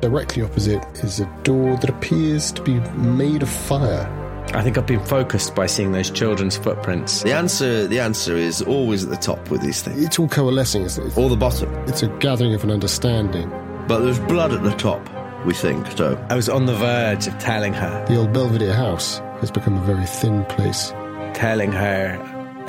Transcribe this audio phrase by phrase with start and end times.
[0.00, 4.06] Directly opposite is a door that appears to be made of fire.
[4.54, 7.22] I think I've been focused by seeing those children's footprints.
[7.22, 10.82] The answer, the answer is always at the top with these things, It's all coalescing,
[10.82, 11.18] isn't it?
[11.18, 11.72] or the bottom.
[11.86, 13.50] It's a gathering of an understanding.
[13.86, 15.06] But there's blood at the top.
[15.44, 16.16] We think so.
[16.30, 19.82] I was on the verge of telling her, The old Belvedere house has become a
[19.84, 20.92] very thin place.
[21.34, 22.18] telling her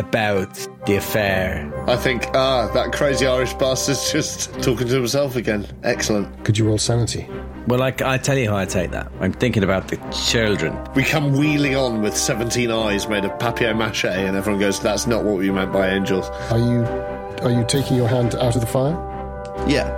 [0.02, 1.72] about the affair.
[1.88, 5.68] I think, ah, that crazy Irish bastard's just talking to himself again.
[5.84, 6.44] Excellent.
[6.44, 7.28] Could you roll sanity?
[7.68, 9.12] Well, I, I tell you how I take that.
[9.20, 10.78] I'm thinking about the children.
[10.96, 15.08] We come wheeling on with 17 eyes made of papier mache, and everyone goes, that's
[15.08, 16.28] not what we meant by angels.
[16.52, 16.86] Are you
[17.42, 18.94] are you taking your hand out of the fire?
[19.68, 19.98] Yeah.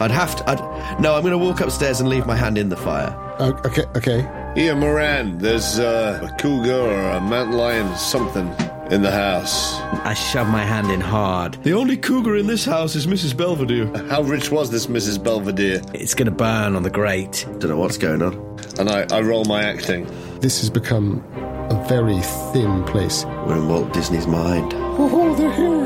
[0.00, 0.50] I'd have to.
[0.50, 3.16] I'd, no, I'm going to walk upstairs and leave my hand in the fire.
[3.40, 4.52] Okay, okay.
[4.54, 8.54] Here, Moran, there's uh, a cougar or a mountain lion, something
[8.90, 9.80] in the house.
[10.04, 11.54] I shove my hand in hard.
[11.62, 13.36] The only cougar in this house is Mrs.
[13.36, 13.86] Belvedere.
[14.08, 15.22] How rich was this Mrs.
[15.22, 15.80] Belvedere?
[15.94, 17.46] It's going to burn on the grate.
[17.58, 18.34] Don't know what's going on.
[18.78, 20.06] And I, I roll my acting.
[20.40, 21.24] This has become
[21.70, 22.20] a very
[22.52, 23.24] thin place.
[23.46, 24.72] We're in Walt Disney's mind.
[24.74, 25.84] Oh, oh they're here.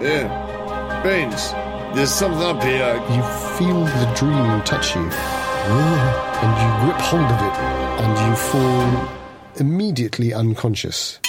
[0.00, 1.02] Yeah.
[1.02, 1.52] Beans,
[1.94, 2.94] there's something up here.
[3.10, 3.22] You
[3.56, 7.56] feel the dream touch you, and you grip hold of it,
[8.02, 9.08] and you fall
[9.56, 11.20] immediately unconscious.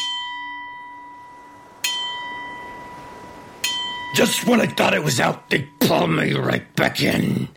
[4.20, 7.48] Just when I thought it was out, they pull me right back in.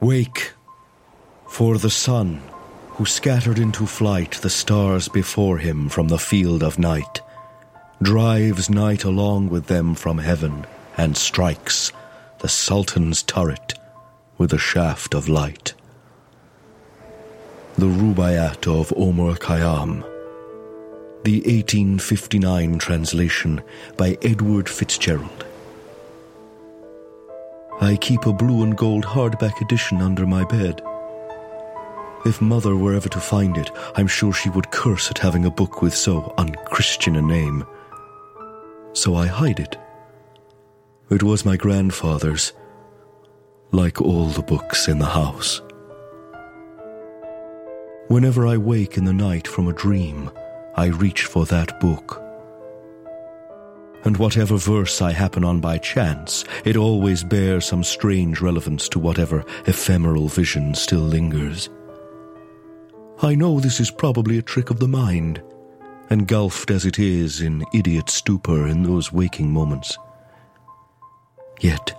[0.00, 0.54] Wake,
[1.48, 2.42] for the sun,
[2.88, 7.20] who scattered into flight the stars before him from the field of night,
[8.02, 11.92] drives night along with them from heaven and strikes
[12.40, 13.74] the Sultan's turret
[14.36, 15.74] with a shaft of light.
[17.78, 20.09] The Rubaiyat of Omar Khayyam.
[21.22, 23.62] The 1859 translation
[23.98, 25.44] by Edward Fitzgerald.
[27.78, 30.80] I keep a blue and gold hardback edition under my bed.
[32.24, 35.50] If Mother were ever to find it, I'm sure she would curse at having a
[35.50, 37.66] book with so unchristian a name.
[38.94, 39.76] So I hide it.
[41.10, 42.54] It was my grandfather's,
[43.72, 45.60] like all the books in the house.
[48.08, 50.30] Whenever I wake in the night from a dream,
[50.80, 52.22] I reach for that book.
[54.02, 58.98] And whatever verse I happen on by chance, it always bears some strange relevance to
[58.98, 61.68] whatever ephemeral vision still lingers.
[63.20, 65.42] I know this is probably a trick of the mind,
[66.08, 69.98] engulfed as it is in idiot stupor in those waking moments.
[71.60, 71.92] Yet,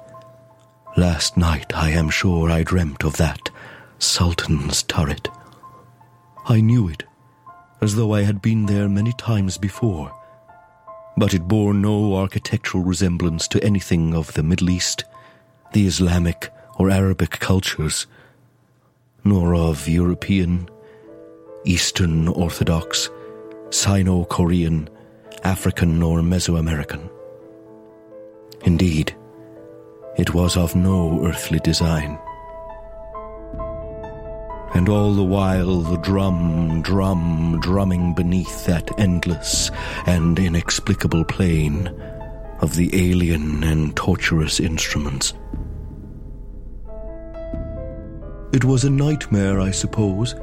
[0.98, 3.52] last night I am sure I dreamt of that
[4.00, 5.30] Sultan's turret.
[6.48, 7.04] I knew it,
[7.82, 10.12] as though I had been there many times before
[11.18, 15.06] but it bore no architectural resemblance to anything of the Middle East,
[15.74, 18.08] the Islamic or Arabic cultures,
[19.24, 20.70] nor of European,
[21.66, 23.10] Eastern Orthodox,
[23.70, 24.90] Sino Korean,
[25.44, 27.10] African, or Mesoamerican.
[28.64, 29.16] Indeed,
[30.18, 32.18] it was of no earthly design.
[34.74, 39.70] And all the while the drum, drum, drumming beneath that endless
[40.06, 41.88] and inexplicable plain
[42.62, 45.34] of the alien and torturous instruments.
[48.54, 50.36] It was a nightmare, I suppose,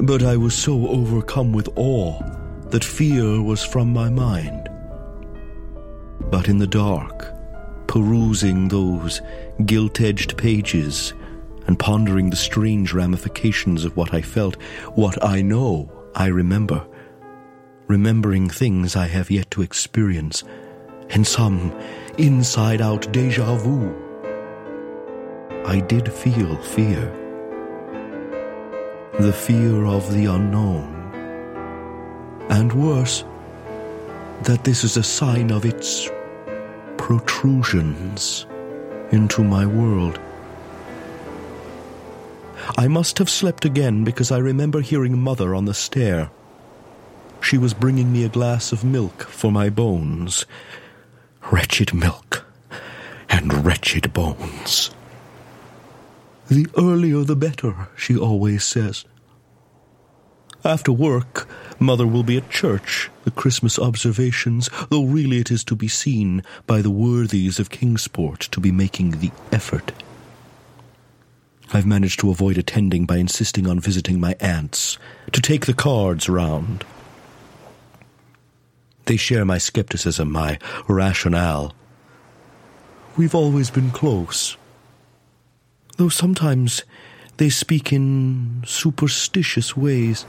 [0.00, 2.20] but I was so overcome with awe
[2.70, 4.68] that fear was from my mind.
[6.30, 7.34] But in the dark,
[7.88, 9.20] perusing those
[9.66, 11.12] gilt edged pages
[11.68, 14.60] and pondering the strange ramifications of what I felt,
[14.94, 16.84] what I know I remember,
[17.86, 20.42] remembering things I have yet to experience,
[21.10, 21.78] and some
[22.16, 23.94] inside out deja vu.
[25.66, 27.12] I did feel fear.
[29.20, 30.94] The fear of the unknown.
[32.48, 33.24] And worse,
[34.44, 36.08] that this is a sign of its
[36.96, 38.46] protrusions
[39.10, 40.18] into my world.
[42.78, 46.30] I must have slept again because I remember hearing Mother on the stair.
[47.40, 50.46] She was bringing me a glass of milk for my bones.
[51.50, 52.46] Wretched milk
[53.28, 54.92] and wretched bones.
[56.46, 59.04] The earlier the better, she always says.
[60.64, 61.48] After work,
[61.80, 66.44] Mother will be at church, the Christmas observations, though really it is to be seen
[66.68, 69.90] by the worthies of Kingsport to be making the effort.
[71.72, 74.98] I've managed to avoid attending by insisting on visiting my aunts,
[75.32, 76.84] to take the cards round.
[79.04, 81.74] They share my skepticism, my rationale.
[83.16, 84.56] We've always been close.
[85.96, 86.84] Though sometimes
[87.38, 90.24] they speak in superstitious ways,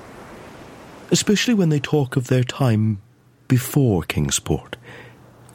[1.12, 3.01] especially when they talk of their time
[3.47, 4.77] before Kingsport,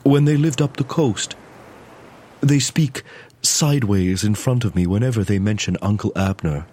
[0.03, 1.37] when they lived up the coast.
[2.41, 3.03] They speak
[3.47, 6.67] sideways in front of me whenever they mention Uncle Abner.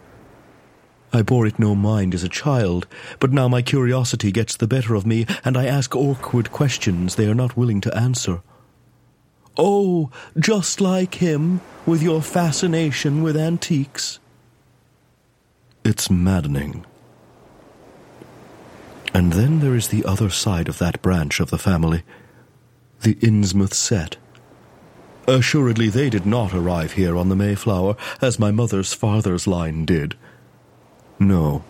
[1.14, 2.88] I bore it no mind as a child,
[3.20, 7.28] but now my curiosity gets the better of me, and I ask awkward questions they
[7.28, 8.42] are not willing to answer.
[9.58, 10.10] Oh,
[10.40, 14.20] just like him, with your fascination with antiques.
[15.84, 16.86] It's maddening.
[19.14, 22.04] And then there is the other side of that branch of the family,
[23.02, 24.16] the Innsmouth set.
[25.28, 30.16] Assuredly, they did not arrive here on the Mayflower, as my mother's father's line did.
[31.20, 31.64] No.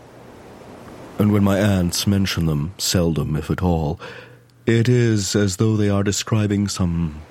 [1.19, 3.99] And when my aunts mention them, seldom, if at all,
[4.65, 7.21] it is as though they are describing some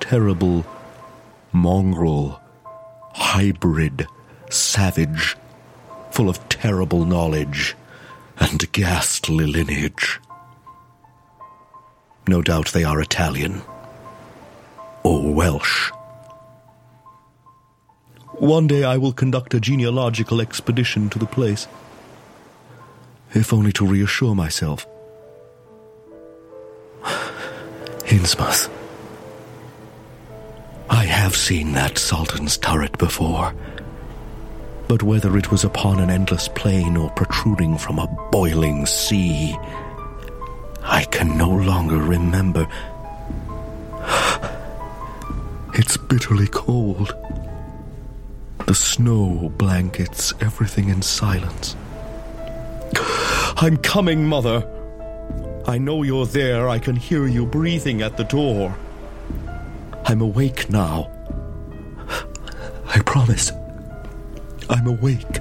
[0.00, 0.64] terrible
[1.52, 2.40] mongrel,
[3.12, 4.06] hybrid,
[4.48, 5.36] savage,
[6.10, 7.76] full of terrible knowledge
[8.40, 10.18] and ghastly lineage.
[12.26, 13.62] No doubt they are Italian
[15.08, 15.90] or Welsh.
[18.34, 21.66] One day I will conduct a genealogical expedition to the place,
[23.34, 24.86] if only to reassure myself.
[28.04, 28.70] Innsmouth.
[30.90, 33.54] I have seen that Sultan's turret before.
[34.88, 39.56] But whether it was upon an endless plain or protruding from a boiling sea,
[40.82, 42.68] I can no longer remember.
[46.08, 47.14] Bitterly cold.
[48.66, 51.76] The snow blankets everything in silence.
[53.56, 54.66] I'm coming, Mother.
[55.66, 56.68] I know you're there.
[56.68, 58.76] I can hear you breathing at the door.
[60.04, 61.10] I'm awake now.
[62.86, 63.52] I promise.
[64.70, 65.40] I'm awake.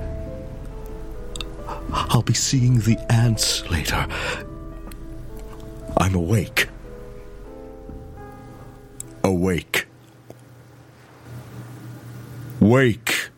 [1.92, 4.06] I'll be seeing the ants later.
[5.98, 6.68] I'm awake.
[9.24, 9.87] Awake.
[12.68, 13.30] Wake.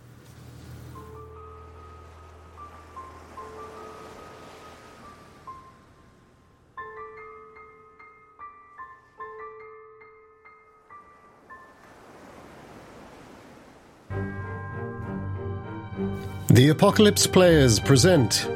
[16.48, 18.50] The Apocalypse Players present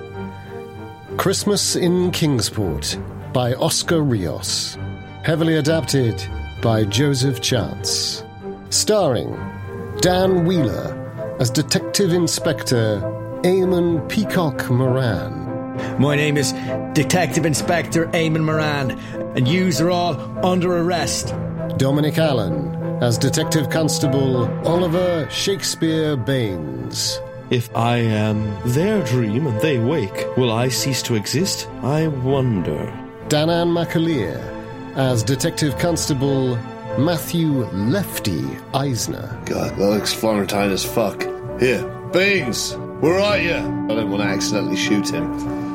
[1.17, 2.97] Christmas in Kingsport
[3.31, 4.75] by Oscar Rios.
[5.23, 6.23] Heavily adapted
[6.63, 8.23] by Joseph Chance.
[8.71, 9.37] Starring
[10.01, 13.01] Dan Wheeler as Detective Inspector
[13.43, 15.43] Eamon Peacock Moran.
[15.99, 16.53] My name is
[16.93, 18.91] Detective Inspector Eamon Moran,
[19.37, 21.33] and yous are all under arrest.
[21.77, 27.19] Dominic Allen as Detective Constable Oliver Shakespeare Baines.
[27.49, 31.69] If I am their dream and they wake, will I cease to exist?
[31.81, 32.91] I wonder.
[33.27, 34.37] Danan McAleer
[34.95, 36.57] as Detective Constable
[36.97, 39.41] Matthew Lefty Eisner.
[39.45, 41.23] God, that looks Florentine as fuck.
[41.59, 43.55] Here, Beans, where are you?
[43.55, 45.25] I don't want to accidentally shoot him.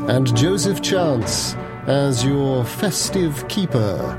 [0.08, 1.54] and Joseph Chance
[1.86, 4.16] as your festive keeper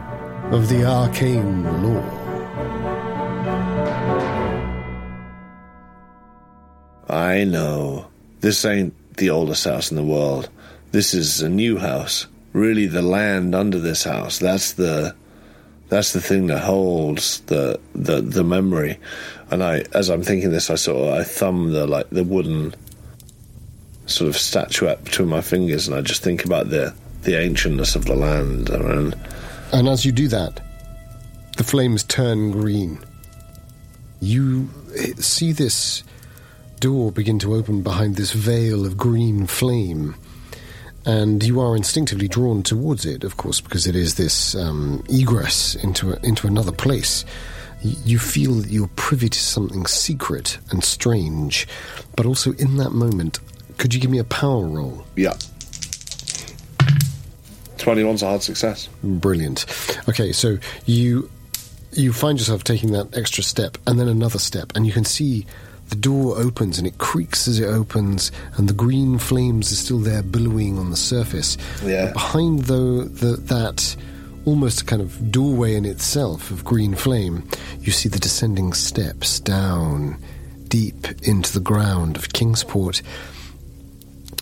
[0.51, 2.03] of the arcane law.
[7.09, 8.07] I know.
[8.41, 10.49] This ain't the oldest house in the world.
[10.91, 12.27] This is a new house.
[12.53, 14.39] Really, the land under this house.
[14.39, 15.15] That's the.
[15.89, 18.99] That's the thing that holds the the the memory,
[19.49, 22.75] and I, as I'm thinking this, I sort of I thumb the like the wooden
[24.05, 26.93] sort of statuette between my fingers, and I just think about the
[27.23, 29.15] the ancientness of the land and
[29.71, 30.61] And as you do that,
[31.57, 32.99] the flames turn green.
[34.21, 36.03] You eh, see this
[36.79, 40.15] door begin to open behind this veil of green flame.
[41.05, 45.75] And you are instinctively drawn towards it, of course, because it is this um, egress
[45.75, 47.25] into a, into another place.
[47.83, 51.67] Y- You feel that you're privy to something secret and strange,
[52.15, 53.39] but also in that moment,
[53.77, 55.05] could you give me a power roll?
[55.15, 55.33] yeah.
[57.77, 58.89] Twenty one's a hard success.
[59.03, 59.65] Brilliant.
[60.09, 61.31] Okay, so you
[61.93, 65.45] you find yourself taking that extra step and then another step, and you can see
[65.89, 69.99] the door opens and it creaks as it opens, and the green flames are still
[69.99, 71.57] there billowing on the surface.
[71.83, 72.05] Yeah.
[72.05, 73.95] But behind though the, that
[74.45, 77.47] almost kind of doorway in itself of green flame,
[77.81, 80.17] you see the descending steps down
[80.67, 83.01] deep into the ground of Kingsport,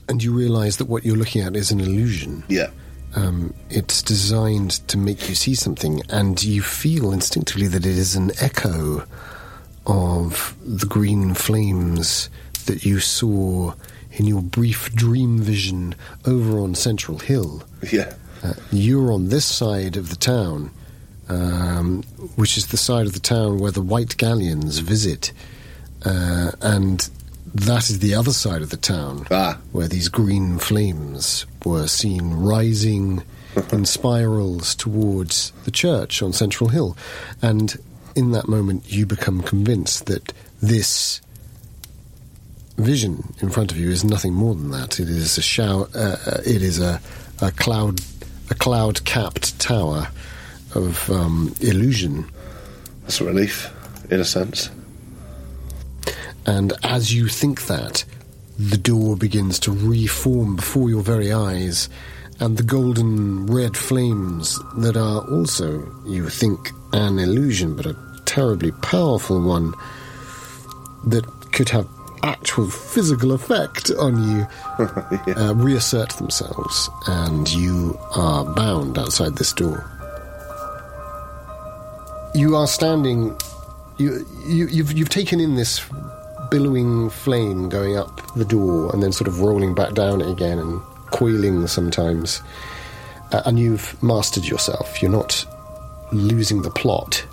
[0.09, 2.69] and you realise that what you're looking at is an illusion Yeah.
[3.15, 8.15] Um, it's designed to make you see something, and you feel instinctively that it is
[8.15, 9.05] an echo
[9.87, 12.29] of the green flames
[12.65, 13.73] that you saw
[14.11, 17.63] in your brief dream vision over on Central Hill.
[17.91, 18.13] Yeah.
[18.43, 20.69] Uh, you're on this side of the town,
[21.29, 22.03] um,
[22.35, 25.31] which is the side of the town where the white galleons visit,
[26.05, 27.09] uh, and
[27.55, 29.57] that is the other side of the town Ah.
[29.71, 33.23] where these green flames were seen rising
[33.71, 36.95] in spirals towards the church on Central Hill.
[37.41, 37.75] And
[38.17, 41.21] in that moment, you become convinced that this
[42.77, 44.99] vision in front of you is nothing more than that.
[44.99, 45.87] It is a shower.
[45.95, 46.99] Uh, uh, it is a,
[47.41, 48.01] a cloud,
[48.49, 50.09] a cloud-capped tower
[50.75, 52.25] of um, illusion.
[53.03, 53.71] That's a relief,
[54.11, 54.69] in a sense.
[56.45, 58.03] And as you think that,
[58.57, 61.89] the door begins to reform before your very eyes,
[62.39, 68.71] and the golden red flames that are also, you think, an illusion, but a terribly
[68.71, 69.73] powerful one
[71.05, 71.87] that could have
[72.23, 74.47] actual physical effect on you,
[75.35, 79.89] uh, reassert themselves, and you are bound outside this door.
[82.35, 83.35] You are standing.
[83.97, 85.83] You, you, you've, you've taken in this
[86.51, 90.59] billowing flame going up the door and then sort of rolling back down it again
[90.59, 90.81] and
[91.11, 92.41] coiling sometimes.
[93.31, 95.01] Uh, and you've mastered yourself.
[95.01, 95.45] You're not
[96.11, 97.25] losing the plot,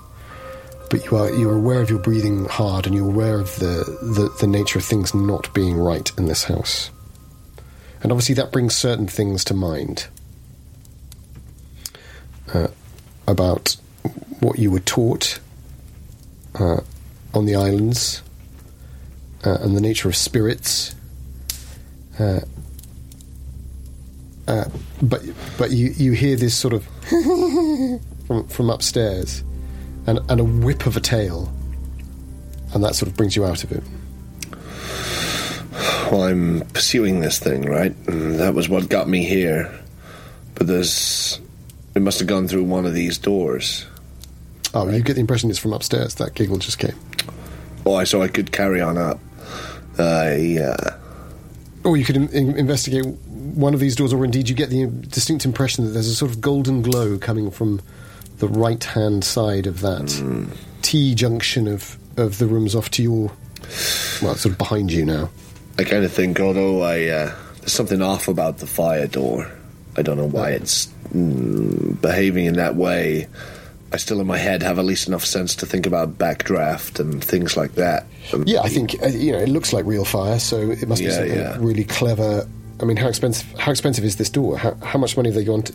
[0.95, 4.33] but you are you're aware of your breathing hard and you're aware of the, the,
[4.39, 6.89] the nature of things not being right in this house.
[8.01, 10.07] And obviously that brings certain things to mind
[12.53, 12.69] uh,
[13.27, 13.77] about
[14.39, 15.41] what you were taught
[16.61, 16.83] uh,
[17.35, 18.23] on the islands
[19.45, 20.95] uh, and the nature of spirits.
[22.21, 22.39] Uh,
[24.47, 24.67] uh,
[25.03, 25.23] but
[25.59, 26.85] but you, you hear this sort of
[28.29, 29.43] from from upstairs,
[30.07, 31.53] and and a whip of a tail,
[32.73, 33.83] and that sort of brings you out of it.
[36.11, 37.95] Well, I'm pursuing this thing, right?
[38.07, 39.73] And that was what got me here.
[40.55, 41.41] But there's.
[41.95, 43.87] It must have gone through one of these doors.
[44.75, 46.17] Oh, you get the impression it's from upstairs.
[46.17, 46.99] That giggle just came.
[47.87, 49.21] Oh, I so I could carry on up.
[49.99, 50.77] Uh, yeah.
[51.85, 54.87] Or you could in- in- investigate one of these doors, or indeed you get the
[54.87, 57.81] distinct impression that there's a sort of golden glow coming from
[58.39, 60.49] the right hand side of that
[60.83, 63.33] T junction of, of the rooms off to your.
[64.23, 65.31] Well, sort of behind you now.
[65.79, 67.07] I kind of think, although I.
[67.07, 69.51] Uh, there's something off about the fire door.
[69.97, 73.27] I don't know why it's mm, behaving in that way.
[73.93, 77.23] I still, in my head, have at least enough sense to think about backdraft and
[77.25, 78.07] things like that.
[78.33, 81.01] Um, Yeah, I think uh, you know it looks like real fire, so it must
[81.01, 81.57] be Yeah, something yeah.
[81.59, 82.47] really clever.
[82.81, 83.47] I mean, how expensive?
[83.59, 84.59] How expensive is this door?
[84.59, 85.73] How, how much money have they gone to?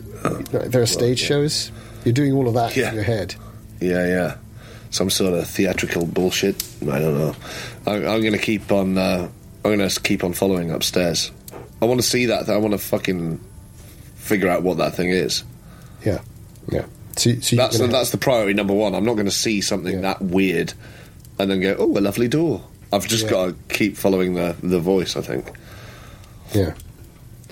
[0.70, 1.72] there are stage shows.
[2.06, 2.90] You're doing all of that Yeah.
[2.90, 3.36] in your head.
[3.80, 4.36] Yeah, yeah.
[4.92, 6.64] Some sort of theatrical bullshit.
[6.82, 7.36] I don't know.
[7.86, 8.98] I, I'm going to keep on.
[8.98, 9.30] Uh,
[9.64, 11.32] I'm going to keep on following upstairs.
[11.82, 12.50] I want to see that.
[12.50, 13.40] I want to fucking
[14.16, 15.44] figure out what that thing is.
[16.06, 16.22] Yeah,
[16.72, 16.86] yeah.
[17.18, 18.96] So, so That's the, gonna- that's the priority number one.
[18.96, 20.02] I'm not going to see something Yeah.
[20.02, 20.74] that weird
[21.38, 22.64] and then go, oh, a lovely door.
[22.94, 23.30] I've just Yeah.
[23.32, 25.16] got to keep following the the voice.
[25.16, 25.52] I think.
[26.54, 26.74] yeah.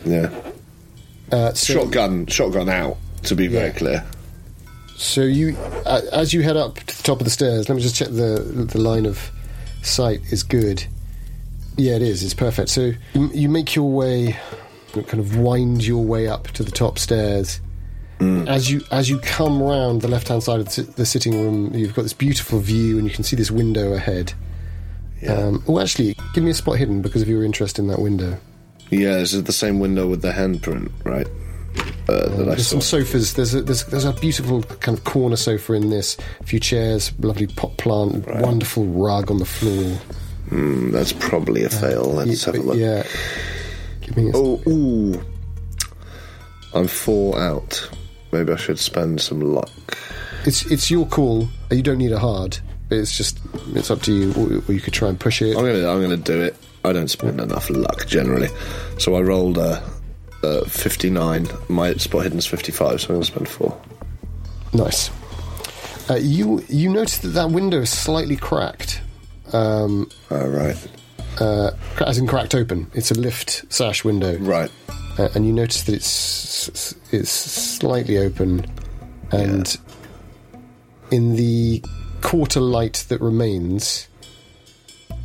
[0.06, 0.30] Yeah.
[1.32, 2.98] Uh, so, shotgun, shotgun out.
[3.24, 3.74] To be very Yeah.
[3.74, 4.06] clear.
[4.98, 7.96] So you, as you head up to the top of the stairs, let me just
[7.96, 9.32] check the the line of
[9.84, 10.86] sight is good.
[11.78, 12.24] Yeah, it is.
[12.24, 12.70] It's perfect.
[12.70, 14.36] So you, you make your way,
[14.94, 17.62] kind of wind your way up to the top stairs.
[18.20, 21.72] As you as you come round the left hand side of the, the sitting room,
[21.76, 24.34] you've got this beautiful view, and you can see this window ahead.
[25.30, 28.40] Um, oh, actually, give me a spot hidden because of your interest in that window.
[28.90, 31.28] Yeah, this is the same window with the handprint, right?
[32.10, 33.34] Uh, that I There's some sofas.
[33.34, 36.18] There's a, there's, there's a beautiful kind of corner sofa in this.
[36.40, 40.00] A few chairs, lovely pot plant, wonderful rug on the floor.
[40.50, 42.04] Mm, that's probably a fail.
[42.06, 42.78] Let's have a look.
[42.78, 43.04] Yeah.
[44.02, 45.22] Give me a, Oh, ooh.
[46.74, 47.90] I'm four out.
[48.32, 49.70] Maybe I should spend some luck.
[50.46, 51.50] It's it's your call.
[51.72, 52.58] You don't need a hard.
[52.90, 53.40] It's just
[53.74, 54.34] it's up to you.
[54.34, 55.58] Or, or you could try and push it.
[55.58, 56.56] I'm gonna, I'm gonna do it.
[56.86, 58.48] I don't spend enough luck generally,
[58.98, 59.84] so I rolled a,
[60.44, 61.48] a 59.
[61.70, 63.80] My spot hidden's 55, so I'm gonna spend four.
[64.74, 65.10] Nice.
[66.10, 69.02] Uh, you you notice that that window is slightly cracked,
[69.52, 70.88] um, right.
[71.40, 71.72] uh,
[72.06, 72.90] as in cracked open.
[72.94, 74.72] It's a lift sash window, right.
[75.18, 78.66] uh, and you notice that it's it's slightly open,
[79.32, 79.78] and
[81.12, 81.84] in the
[82.22, 84.08] quarter light that remains,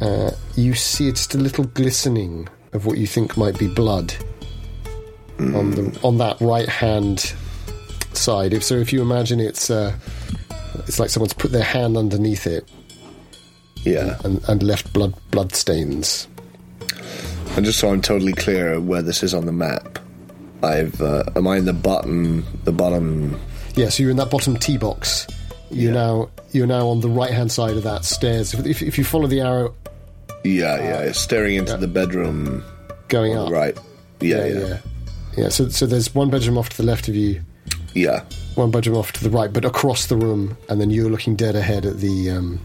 [0.01, 4.15] uh, you see just a little glistening of what you think might be blood
[5.39, 7.35] on the on that right hand
[8.13, 8.53] side.
[8.53, 9.97] If so, if you imagine it's uh,
[10.87, 12.69] it's like someone's put their hand underneath it
[13.85, 14.19] Yeah.
[14.25, 16.29] and, and left blood blood stains.
[17.57, 19.99] And just so I'm totally clear where this is on the map,
[20.63, 23.39] I've uh, am I in the bottom the bottom
[23.75, 25.27] Yeah, so you're in that bottom T box.
[25.71, 28.53] You're now you're now on the right hand side of that stairs.
[28.55, 29.75] If, if you follow the arrow
[30.45, 32.63] Yeah, yeah, staring into the bedroom
[33.09, 33.77] going up, right.
[34.21, 34.79] Yeah, yeah, yeah.
[35.37, 35.49] Yeah.
[35.49, 37.41] So so there's one bedroom off to the left of you,
[37.95, 38.23] Yeah.
[38.55, 41.55] one bedroom off to the right, but across the room, and then you're looking dead
[41.57, 42.61] ahead at the um,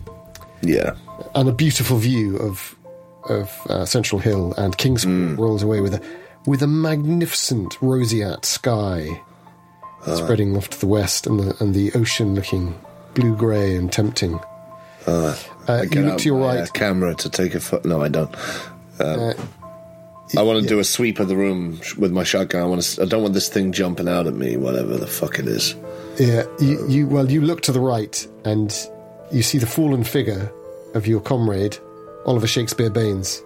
[0.62, 0.92] Yeah.
[1.36, 2.76] and a beautiful view of
[3.30, 6.02] of uh, Central Hill and Kingsport rolls away with a
[6.46, 9.20] with a magnificent roseate sky
[10.16, 12.74] spreading off to the west and the and the ocean looking
[13.14, 14.40] blue grey and tempting.
[15.06, 15.36] Uh,
[15.68, 16.74] Get you look to your uh, right.
[16.74, 17.84] camera to take a foot.
[17.86, 18.34] No, I don't.
[20.36, 22.62] Uh, I want to do a sweep of the room with my shotgun.
[22.62, 23.02] I want to.
[23.04, 25.76] I don't want this thing jumping out at me, whatever the fuck it is.
[26.20, 28.76] Yeah, you, you well, you look to the right and
[29.32, 30.52] you see the fallen figure
[30.96, 31.78] of your comrade,
[32.26, 33.42] Oliver Shakespeare Baines,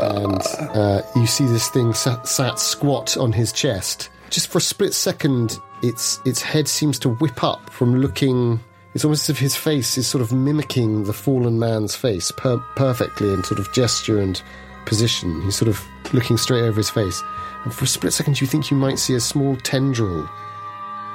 [0.00, 0.40] and
[0.74, 4.08] uh, you see this thing sat, sat squat on his chest.
[4.30, 8.60] Just for a split second, its its head seems to whip up from looking.
[8.94, 12.64] It's almost as if his face is sort of mimicking the fallen man's face per-
[12.76, 14.40] perfectly in sort of gesture and
[14.86, 15.42] position.
[15.42, 17.22] He's sort of looking straight over his face,
[17.64, 20.28] and for a split second, you think you might see a small tendril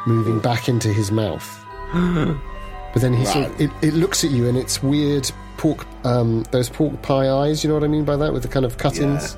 [0.06, 1.66] moving back into his mouth.
[1.94, 6.44] but then he sort of, it, it looks at you and it's weird pork, um,
[6.52, 8.34] those pork pie eyes, you know what I mean by that?
[8.34, 9.38] With the kind of cut-ins,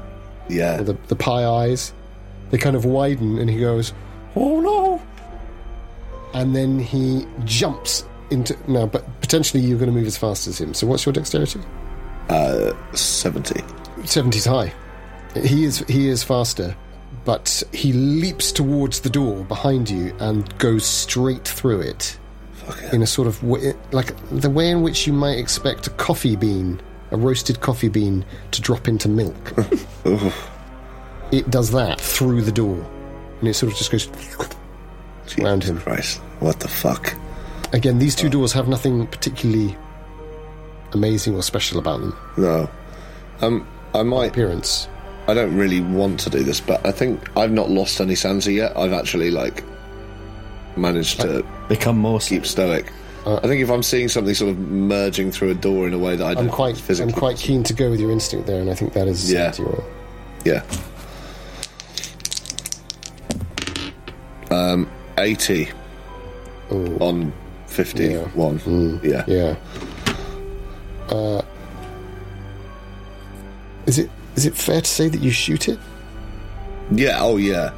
[0.49, 0.77] Yeah.
[0.77, 1.93] the, the pie eyes.
[2.51, 3.93] They kind of widen and he goes,
[4.35, 5.01] oh no!
[6.33, 10.59] And then he jumps into, now, but potentially you're going to move as fast as
[10.61, 10.73] him.
[10.73, 11.59] So what's your dexterity?
[12.29, 13.61] Uh, Seventy.
[14.01, 14.73] 70's high.
[15.35, 16.75] He is he is faster,
[17.25, 22.17] but he leaps towards the door behind you and goes straight through it
[22.91, 26.35] in a sort of way, like the way in which you might expect a coffee
[26.35, 26.81] bean,
[27.11, 29.53] a roasted coffee bean, to drop into milk.
[31.31, 32.85] it does that through the door,
[33.39, 34.07] and it sort of just goes
[35.39, 35.79] around him.
[35.79, 37.15] Christ, what the fuck?
[37.73, 39.75] Again, these two doors have nothing particularly
[40.93, 42.17] amazing or special about them.
[42.37, 42.69] No.
[43.41, 44.31] Um, I might.
[44.31, 44.87] Appearance.
[45.27, 48.55] I don't really want to do this, but I think I've not lost any sanity
[48.55, 48.75] yet.
[48.77, 49.63] I've actually like
[50.75, 52.19] managed to Become more.
[52.19, 52.91] keep stoic.
[53.25, 56.17] I think if I'm seeing something sort of merging through a door in a way
[56.17, 58.59] that I don't I'm quite, physically I'm quite keen to go with your instinct there,
[58.59, 59.53] and I think that is Yeah.
[60.43, 60.61] Yeah.
[64.51, 65.69] Um, 80
[66.71, 66.97] Ooh.
[66.99, 67.33] on
[67.67, 68.99] 51.
[69.03, 69.23] Yeah.
[69.27, 69.55] Yeah.
[71.09, 71.41] Uh,
[73.85, 75.79] is it is it fair to say that you shoot it?
[76.91, 77.73] Yeah, oh yeah.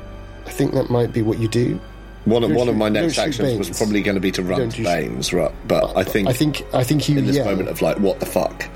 [0.45, 1.79] I think that might be what you do.
[2.25, 4.43] One of, Don't one of my next shoot actions was probably going to be to
[4.43, 5.51] run to Baines, right?
[5.67, 7.45] But I think, I think I think you in this yell.
[7.45, 8.67] moment of like, what the fuck?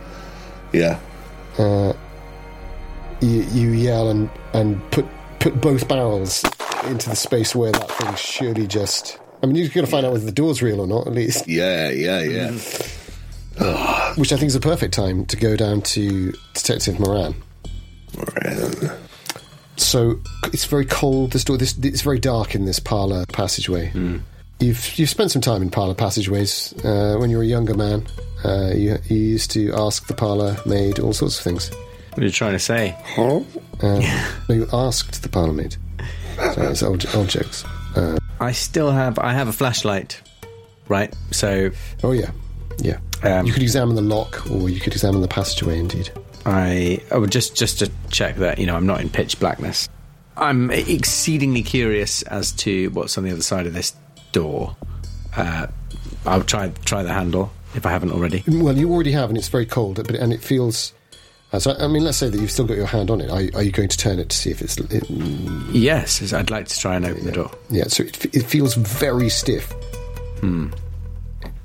[0.71, 0.99] Yeah.
[1.57, 1.93] Uh,
[3.21, 5.05] you, you yell and and put
[5.39, 6.43] put both barrels
[6.85, 9.17] into the space where that thing surely just.
[9.41, 11.47] I mean, you're going to find out whether the door's real or not, at least.
[11.47, 12.51] Yeah, yeah, yeah.
[14.15, 17.35] Which I think is a perfect time to go down to Detective Moran.
[18.17, 18.91] Moran.
[19.77, 21.31] So it's very cold.
[21.31, 23.91] This door, this it's very dark in this parlor passageway.
[24.59, 28.05] You've you've spent some time in parlor passageways uh, when you were a younger man.
[28.43, 31.69] Uh, you, you used to ask the parlor maid all sorts of things.
[32.09, 32.97] What are you trying to say?
[33.81, 34.01] Um,
[34.49, 35.77] no, you asked the parlor maid.
[36.55, 37.63] So it's old, old jokes.
[37.95, 39.17] Uh, I still have.
[39.19, 40.21] I have a flashlight,
[40.89, 41.13] right?
[41.31, 41.71] So
[42.03, 42.31] oh yeah,
[42.81, 42.99] yeah.
[43.23, 45.79] Um, you could examine the lock, or you could examine the passageway.
[45.79, 46.11] Indeed.
[46.45, 49.89] I would just just to check that you know I'm not in pitch blackness.
[50.37, 53.93] I'm exceedingly curious as to what's on the other side of this
[54.31, 54.75] door.
[55.35, 55.67] Uh,
[56.25, 58.43] I'll try try the handle if I haven't already.
[58.47, 60.93] Well, you already have, and it's very cold, but and it feels.
[61.51, 63.29] Uh, so, I mean, let's say that you've still got your hand on it.
[63.31, 64.77] Are, are you going to turn it to see if it's?
[64.77, 65.09] It,
[65.71, 67.51] Yes, I'd like to try and open the door.
[67.69, 67.85] yeah.
[67.85, 69.71] So it, it feels very stiff.
[70.41, 70.69] Hmm.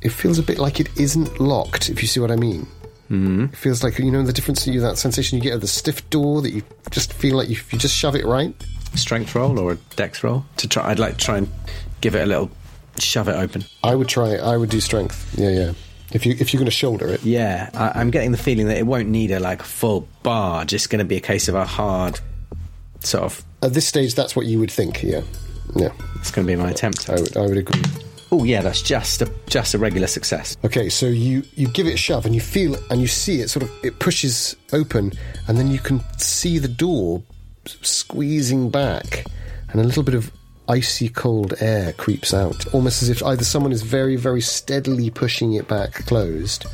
[0.04, 1.88] It feels a bit like it isn't locked.
[1.90, 2.66] If you see what I mean.
[3.10, 3.44] Mm-hmm.
[3.44, 4.66] It feels like you know the difference.
[4.66, 7.56] You that sensation you get of the stiff door that you just feel like you,
[7.70, 8.54] you just shove it right.
[8.94, 10.88] Strength roll or a dex roll to try.
[10.90, 11.48] I'd like to try and
[12.00, 12.50] give it a little
[12.98, 13.64] shove it open.
[13.82, 14.36] I would try.
[14.36, 15.34] I would do strength.
[15.38, 15.72] Yeah, yeah.
[16.12, 18.78] If you if you're going to shoulder it, Yeah, I, I'm getting the feeling that
[18.78, 20.64] it won't need a like full bar.
[20.64, 22.20] Just going to be a case of a hard
[23.00, 23.44] sort of.
[23.62, 25.02] at this stage, that's what you would think.
[25.02, 25.22] Yeah,
[25.74, 25.90] yeah.
[26.16, 27.10] It's going to be my attempt.
[27.10, 27.82] I would I would agree.
[28.34, 30.56] Oh yeah, that's just a just a regular success.
[30.64, 33.48] Okay, so you you give it a shove and you feel and you see it
[33.48, 35.12] sort of it pushes open
[35.46, 37.22] and then you can see the door
[37.82, 39.24] squeezing back
[39.68, 40.32] and a little bit of
[40.68, 45.52] icy cold air creeps out, almost as if either someone is very, very steadily pushing
[45.52, 46.66] it back closed,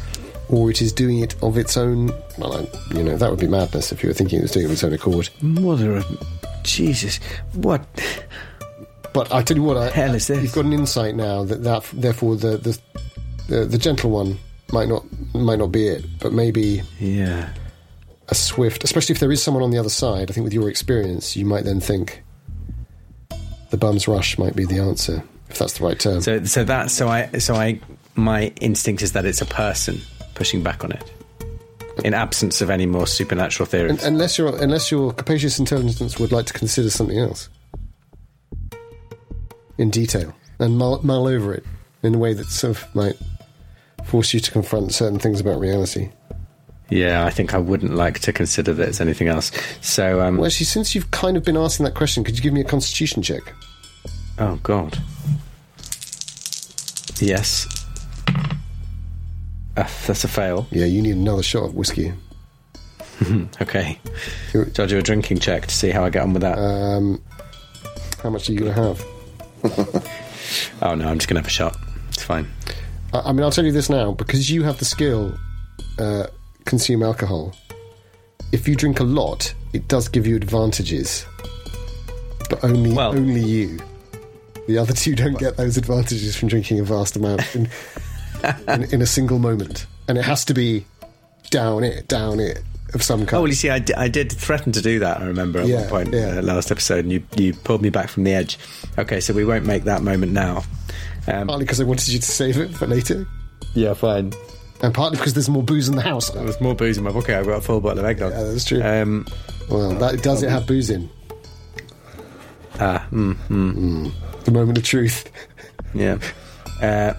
[0.49, 2.11] or it is doing it of its own.
[2.39, 4.65] Well, I- you know, that would be madness if you were thinking it was doing
[4.65, 5.29] it of its own accord.
[5.43, 6.07] Mother of
[6.63, 7.21] Jesus!
[7.53, 7.85] What?
[9.13, 10.43] But I tell you what, I, Hell is this?
[10.43, 12.79] You've got an insight now that, that therefore the, the
[13.49, 14.39] the the gentle one
[14.73, 17.49] might not might not be it, but maybe Yeah.
[18.29, 20.31] a swift, especially if there is someone on the other side.
[20.31, 22.23] I think with your experience, you might then think
[23.71, 26.21] the bum's rush might be the answer, if that's the right term.
[26.21, 27.81] So so that so I so I
[28.15, 30.01] my instinct is that it's a person
[30.35, 31.13] pushing back on it.
[32.05, 34.03] In absence of any more supernatural theories.
[34.05, 37.49] Un- unless your unless your capacious intelligence would like to consider something else
[39.81, 41.65] in detail and mull, mull over it
[42.03, 43.17] in a way that sort of might
[44.05, 46.11] force you to confront certain things about reality.
[46.89, 49.51] yeah, I think I wouldn't like to consider that it's anything else.
[49.81, 52.53] So um Well, actually, since you've kind of been asking that question, could you give
[52.53, 53.43] me a constitution check?
[54.39, 54.99] Oh God.
[57.21, 57.67] Yes.
[59.77, 60.67] Uh, that's a fail.
[60.71, 62.13] Yeah, you need another shot of whiskey.
[63.61, 63.99] Okay.
[64.53, 66.57] So I'll do a drinking check to see how I get on with that.
[66.59, 67.21] Um,
[68.23, 69.05] how much are you going to have?
[70.83, 71.77] oh no, I'm just gonna have a shot.
[72.09, 72.49] It's fine.
[73.13, 75.37] I, I mean, I'll tell you this now because you have the skill,
[75.99, 76.27] uh,
[76.65, 77.55] consume alcohol.
[78.53, 81.25] If you drink a lot, it does give you advantages,
[82.49, 83.79] but only Well- only you.
[84.69, 87.69] The other two don't get those advantages from drinking a vast amount in,
[88.69, 90.87] in, in a single moment, and it has to be
[91.51, 92.63] down it, down it
[92.95, 93.35] of some kind.
[93.35, 95.21] Oh well, you see, I, d- I did threaten to do that.
[95.21, 96.39] I remember at Yeah, one point yeah.
[96.39, 98.59] uh, last episode, and you you pulled me back from the edge.
[98.99, 100.65] Okay, so we won't make that moment now.
[101.29, 103.27] Um, partly because I wanted you to save it for later,
[103.75, 104.33] yeah, fine.
[104.83, 106.35] and partly because there's more booze in the house.
[106.35, 106.43] now.
[106.45, 107.39] There's more booze in my pocket.
[107.39, 108.33] I've got a full bottle of eggnog.
[108.33, 108.83] Yeah, that's true.
[108.83, 109.27] Um,
[109.69, 111.09] Well, that does it have booze in?
[112.81, 114.11] ah, mm, mm,
[114.45, 115.31] The moment of truth.
[115.95, 116.19] yeah.
[116.83, 117.13] Uh,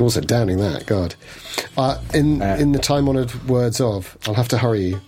[0.00, 1.14] Also downing that, God.
[1.76, 5.00] Uh, in Uh, in the time honoured words of, I'll have to hurry you.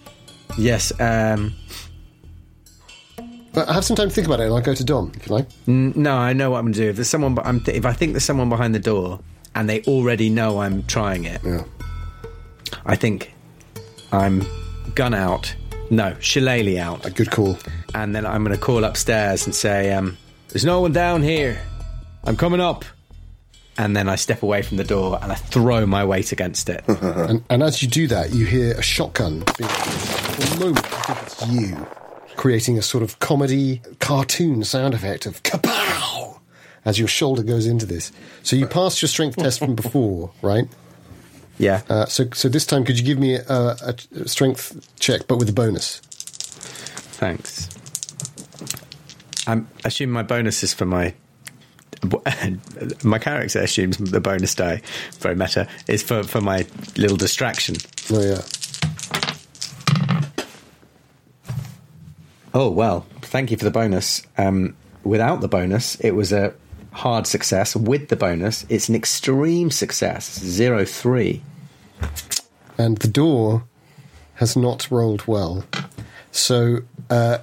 [0.56, 0.92] yes.
[1.00, 1.54] Um,
[3.52, 5.34] But have some time to think about it, and I'll go to Dom if you
[5.34, 5.46] like.
[5.66, 6.90] N- No, I know what I'm going to do.
[6.90, 9.20] If there's someone, but I'm th- if I think there's someone behind the door
[9.54, 11.64] and they already know I'm trying it, Yeah.
[12.86, 13.32] I think
[14.12, 14.44] I'm
[14.94, 15.54] gun out.
[15.90, 17.58] No, shillelagh out, A good call.
[17.94, 20.16] and then I'm going to call upstairs and say, um,
[20.50, 21.58] "There's no one down here.
[22.24, 22.84] I'm coming up."
[23.78, 26.84] And then I step away from the door and I throw my weight against it.
[27.28, 29.44] And, and as you do that, you hear a shotgun.
[29.56, 31.86] Being, for a moment, you think it's you,
[32.36, 36.40] creating a sort of comedy cartoon sound effect of kapow
[36.84, 38.10] as your shoulder goes into this.
[38.42, 40.64] So you passed your strength test from before, right?
[41.58, 41.82] yeah.
[41.88, 45.38] Uh, so, so this time, could you give me a, a, a strength check, but
[45.38, 46.00] with a bonus?
[47.18, 47.68] Thanks.
[49.46, 51.14] I'm assuming my bonus is for my.
[53.04, 54.82] My character assumes the bonus die,
[55.20, 57.76] very meta, is for, for my little distraction.
[58.12, 58.42] Oh yeah.
[62.54, 64.22] Oh, well, thank you for the bonus.
[64.36, 66.54] Um, without the bonus, it was a
[66.92, 67.76] hard success.
[67.76, 71.42] With the bonus, it's an extreme success zero three.
[72.78, 73.64] and the door
[74.34, 75.64] has not rolled well.
[76.30, 76.80] So
[77.10, 77.38] uh,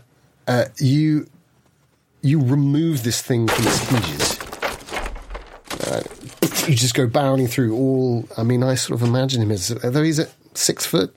[0.47, 1.27] uh, you
[2.21, 4.39] you remove this thing from its hinges.
[6.67, 8.27] You just go barreling through all.
[8.37, 11.15] I mean, I sort of imagine him as though he's at six foot.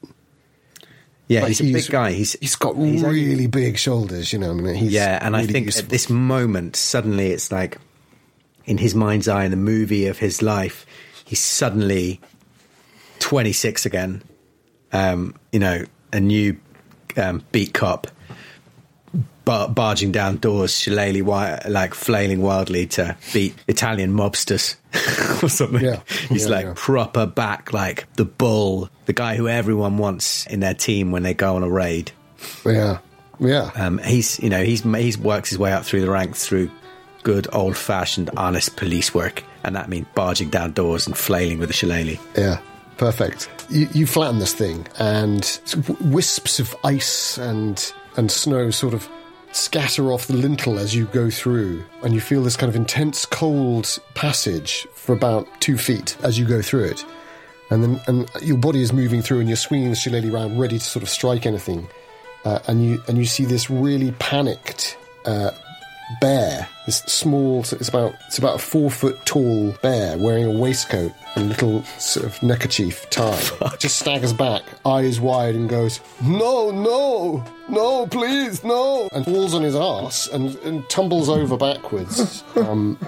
[1.29, 2.13] Yeah, Like, he's a big guy.
[2.13, 4.33] He's he's got he's really big shoulders.
[4.33, 5.85] You know, I mean, he's yeah, and I think useful.
[5.85, 7.79] at this moment, suddenly it's like
[8.65, 10.87] in his mind's eye, in the movie of his life,
[11.25, 12.21] he's suddenly
[13.21, 14.23] 26 again.
[14.93, 16.59] Um, you know, a new
[17.17, 18.07] um, beat cop
[19.45, 24.77] bar- barging down doors, shillelagh, wi- like flailing wildly to beat Italian mobsters
[25.43, 25.81] or something.
[25.85, 26.73] Yeah, He's yeah, like yeah.
[26.77, 31.35] proper back, like the bull, the guy who everyone wants in their team when they
[31.35, 32.13] go on a raid.
[32.65, 32.99] yeah,
[33.41, 33.71] yeah.
[33.75, 36.71] Um, he's you know he's he's worked his way up through the ranks through
[37.25, 41.71] good old fashioned honest police work, and that means barging down doors and flailing with
[41.71, 42.19] a shillelagh.
[42.37, 42.61] Yeah,
[42.97, 43.49] perfect.
[43.71, 45.61] You, you flatten this thing, and
[46.01, 49.09] wisps of ice and and snow sort of
[49.53, 53.25] scatter off the lintel as you go through, and you feel this kind of intense
[53.25, 57.05] cold passage for about two feet as you go through it,
[57.71, 60.79] and then and your body is moving through, and you're swinging the shillelagh around, ready
[60.79, 61.89] to sort of strike anything,
[62.45, 64.99] uh, and you and you see this really panicked.
[65.25, 65.53] Uh,
[66.21, 66.69] bear.
[66.87, 71.45] This small, it's about it's about a four foot tall bear wearing a waistcoat and
[71.45, 73.43] a little sort of neckerchief tie.
[73.79, 79.63] Just staggers back, eyes wide, and goes, "No, no, no, please, no!" and falls on
[79.63, 82.43] his ass and, and tumbles over backwards.
[82.59, 82.99] Um,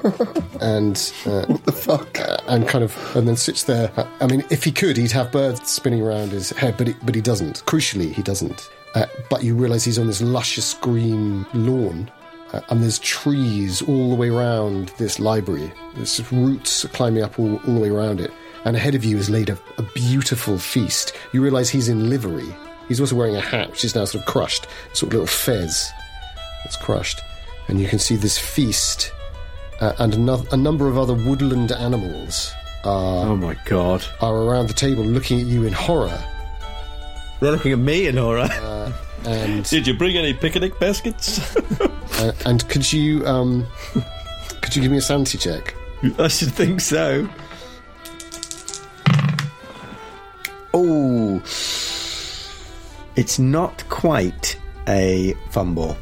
[0.61, 2.19] and uh, what the fuck?
[2.47, 3.91] and kind of, and then sits there.
[4.21, 7.17] I mean, if he could, he'd have birds spinning around his head, but he, but
[7.17, 7.65] he doesn't.
[7.65, 8.71] Crucially, he doesn't.
[8.95, 12.11] Uh, but you realise he's on this luscious green lawn,
[12.53, 15.73] uh, and there's trees all the way around this library.
[15.95, 18.31] There's roots climbing up all, all the way around it.
[18.65, 21.13] And ahead of you is laid a, a beautiful feast.
[21.33, 22.55] You realise he's in livery.
[22.89, 25.91] He's also wearing a hat, which is now sort of crushed, sort of little fez
[26.65, 27.21] that's crushed.
[27.69, 29.13] And you can see this feast
[29.81, 30.13] uh, and
[30.53, 32.53] a number of other woodland animals
[32.85, 34.05] are, Oh my god.
[34.21, 36.23] are around the table looking at you in horror.
[37.41, 38.49] They're looking at me in horror.
[39.25, 41.55] And Did you bring any picnic baskets?
[42.21, 43.67] uh, and could you um,
[44.63, 45.75] could you give me a sanity check?
[46.19, 47.29] I should think so.
[50.73, 51.43] Oh,
[53.17, 54.57] it's not quite
[54.89, 55.97] a fumble.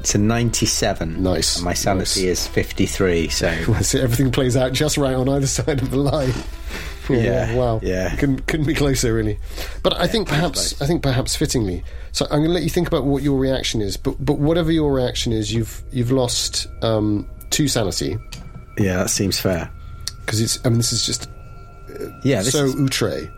[0.00, 1.22] It's a 97.
[1.22, 2.44] Nice, And my sanity nice.
[2.44, 3.50] is 53, so.
[3.82, 6.32] So everything plays out just right on either side of the line.
[7.18, 7.80] Yeah, wow.
[7.82, 8.14] yeah.
[8.16, 9.38] Couldn't couldn't be closer, really.
[9.82, 11.82] But I think perhaps I think perhaps fittingly.
[12.12, 13.96] So I'm going to let you think about what your reaction is.
[13.96, 18.16] But but whatever your reaction is, you've you've lost um, two sanity
[18.78, 19.70] Yeah, that seems fair.
[20.24, 20.58] because it's.
[20.64, 21.28] I mean, this is just
[22.24, 23.30] Yeah, this so is, outre,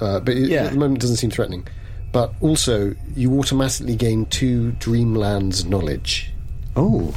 [0.00, 0.64] uh, but it, Yeah.
[0.64, 1.66] at the moment it doesn't seem threatening.
[2.12, 6.32] But also, you automatically gain two Dreamlands knowledge.
[6.74, 7.14] Oh,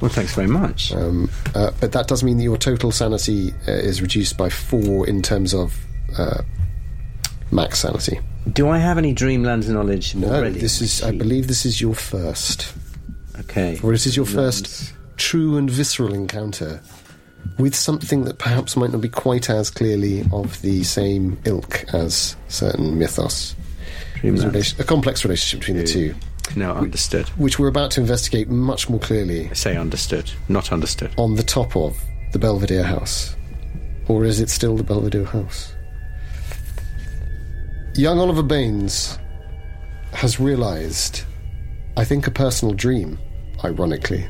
[0.00, 0.92] well, thanks very much.
[0.92, 5.06] Um, uh, but that does mean that your total sanity uh, is reduced by four
[5.06, 5.74] in terms of
[6.18, 6.42] uh,
[7.50, 8.20] max sanity.
[8.52, 10.58] Do I have any Dreamlands knowledge No, already?
[10.60, 11.02] this is.
[11.02, 12.74] I believe this is your first,
[13.40, 13.80] Okay.
[13.82, 16.82] or it is your first true and visceral encounter
[17.58, 22.36] with something that perhaps might not be quite as clearly of the same ilk as
[22.48, 23.54] certain mythos.
[24.16, 24.78] Dreamlands.
[24.80, 26.14] A complex relationship between the two,
[26.56, 27.28] No, understood.
[27.30, 31.10] which we're about to investigate much more clearly I say understood, not understood.
[31.18, 31.96] on the top of
[32.32, 33.34] the Belvedere House.
[34.08, 35.72] Or is it still the Belvedere House?
[37.94, 39.18] Young Oliver Baines
[40.12, 41.22] has realised,
[41.96, 43.18] I think, a personal dream,
[43.64, 44.26] ironically.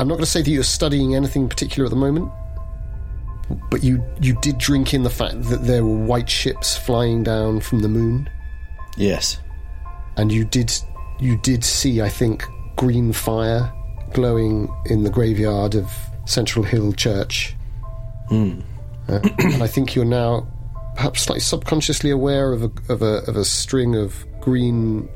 [0.00, 2.30] I'm not going to say that you're studying anything particular at the moment,
[3.70, 7.60] but you, you did drink in the fact that there were white ships flying down
[7.60, 8.28] from the moon,
[8.96, 9.38] Yes.
[10.16, 10.72] and you did
[11.18, 12.44] you did see, I think,
[12.76, 13.72] green fire
[14.12, 15.90] glowing in the graveyard of
[16.26, 17.54] Central Hill Church.
[19.08, 20.46] Uh, and I think you're now
[20.96, 25.08] perhaps slightly subconsciously aware of a, of a, of a string of green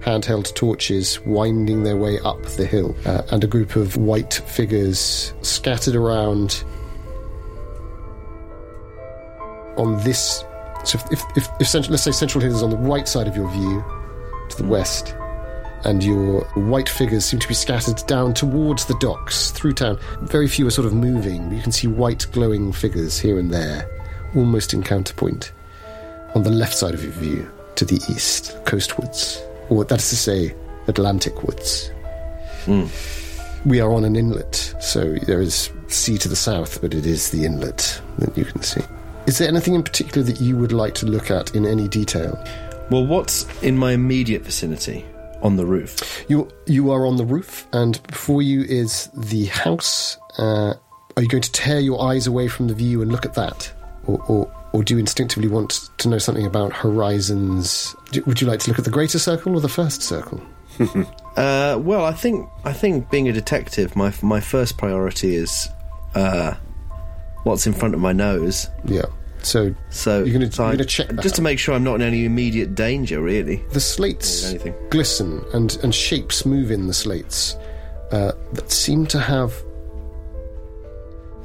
[0.00, 5.32] handheld torches winding their way up the hill, uh, and a group of white figures
[5.42, 6.64] scattered around
[9.76, 10.44] on this.
[10.84, 13.28] So, if, if, if, if central, let's say Central Hill is on the right side
[13.28, 13.84] of your view,
[14.50, 15.14] to the west,
[15.84, 19.98] and your white figures seem to be scattered down towards the docks through town.
[20.22, 23.52] Very few are sort of moving, but you can see white glowing figures here and
[23.52, 23.88] there,
[24.34, 25.52] almost in counterpoint,
[26.34, 30.16] on the left side of your view, to the east, coastwards, or that is to
[30.16, 30.54] say,
[30.86, 31.90] Atlantic woods.
[32.64, 32.86] Hmm.
[33.68, 37.30] We are on an inlet, so there is sea to the south, but it is
[37.30, 38.82] the inlet that you can see.
[39.26, 42.42] Is there anything in particular that you would like to look at in any detail?
[42.90, 45.06] Well, what's in my immediate vicinity
[45.42, 46.24] on the roof?
[46.28, 50.16] You you are on the roof, and before you is the house.
[50.38, 50.74] Uh,
[51.16, 53.70] are you going to tear your eyes away from the view and look at that,
[54.06, 57.94] or or, or do you instinctively want to know something about horizons?
[58.12, 60.40] Do- Would you like to look at the greater circle or the first circle?
[61.34, 65.66] Uh, well, I think I think being a detective, my my first priority is
[66.14, 66.52] uh,
[67.44, 68.68] what's in front of my nose.
[68.84, 69.06] Yeah.
[69.44, 71.58] So So you're going to so I- you're going to check that just to make
[71.58, 73.20] sure I'm not in any immediate danger.
[73.20, 74.54] Really, the slates
[74.90, 77.56] glisten and and shapes move in the slates
[78.12, 79.52] uh, that seem to have.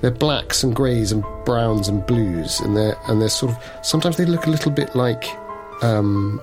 [0.02, 4.18] They're blacks and greys and browns and blues, and they're and they're sort of sometimes
[4.18, 5.26] they look a little bit like
[5.82, 6.40] um,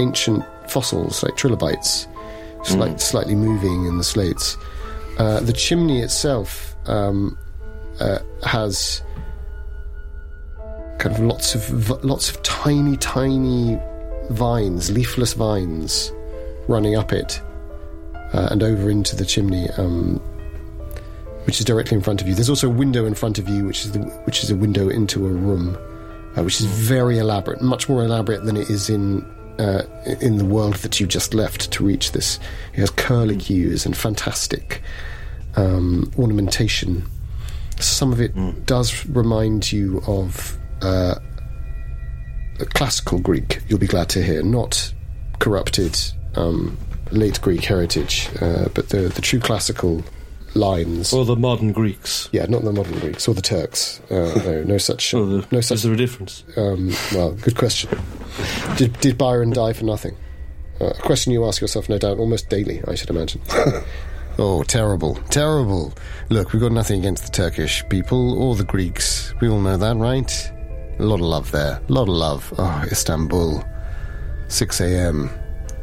[0.00, 2.08] ancient fossils, like trilobites,
[2.64, 4.56] slight, slightly moving in the slates.
[5.18, 7.38] Uh, the chimney itself um,
[8.00, 9.02] uh, has
[11.00, 13.80] kind of lots of lots of tiny, tiny
[14.28, 16.12] vines, leafless vines,
[16.68, 17.40] running up it
[18.32, 20.18] uh, and over into the chimney, um,
[21.44, 22.34] which is directly in front of you.
[22.34, 24.90] There's also a window in front of you, which is the, which is a window
[24.90, 25.76] into a room,
[26.36, 29.24] uh, which is very elaborate, much more elaborate than it is in.
[29.58, 29.84] Uh,
[30.22, 32.38] in the world that you just left to reach this,
[32.72, 34.80] it has curlicues and fantastic
[35.56, 37.04] um, ornamentation.
[37.78, 41.14] Some of it does remind you of uh,
[42.60, 44.92] a classical Greek, you'll be glad to hear, not
[45.38, 45.98] corrupted
[46.36, 46.76] um,
[47.10, 50.04] late Greek heritage, uh, but the, the true classical
[50.54, 51.12] lines.
[51.12, 52.28] Or the modern Greeks.
[52.32, 54.00] yeah, not the modern Greeks or the Turks.
[54.10, 55.12] Uh, no, no such.
[55.14, 56.44] Or the, no is there a difference?
[56.56, 57.98] Um, well, good question.
[58.76, 60.16] Did, did Byron die for nothing?
[60.80, 63.42] Uh, a question you ask yourself, no doubt, almost daily, I should imagine.
[64.38, 65.92] oh, terrible, terrible.
[66.30, 69.34] Look, we've got nothing against the Turkish people or the Greeks.
[69.40, 70.52] We all know that, right?
[71.00, 71.80] A lot of love there.
[71.88, 72.52] A lot of love.
[72.58, 73.64] Oh, Istanbul.
[74.48, 75.30] 6 a.m.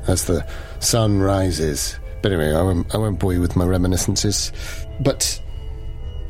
[0.05, 0.45] as the
[0.79, 1.97] sun rises.
[2.21, 4.51] But anyway, I won't, I won't bore you with my reminiscences.
[4.99, 5.41] But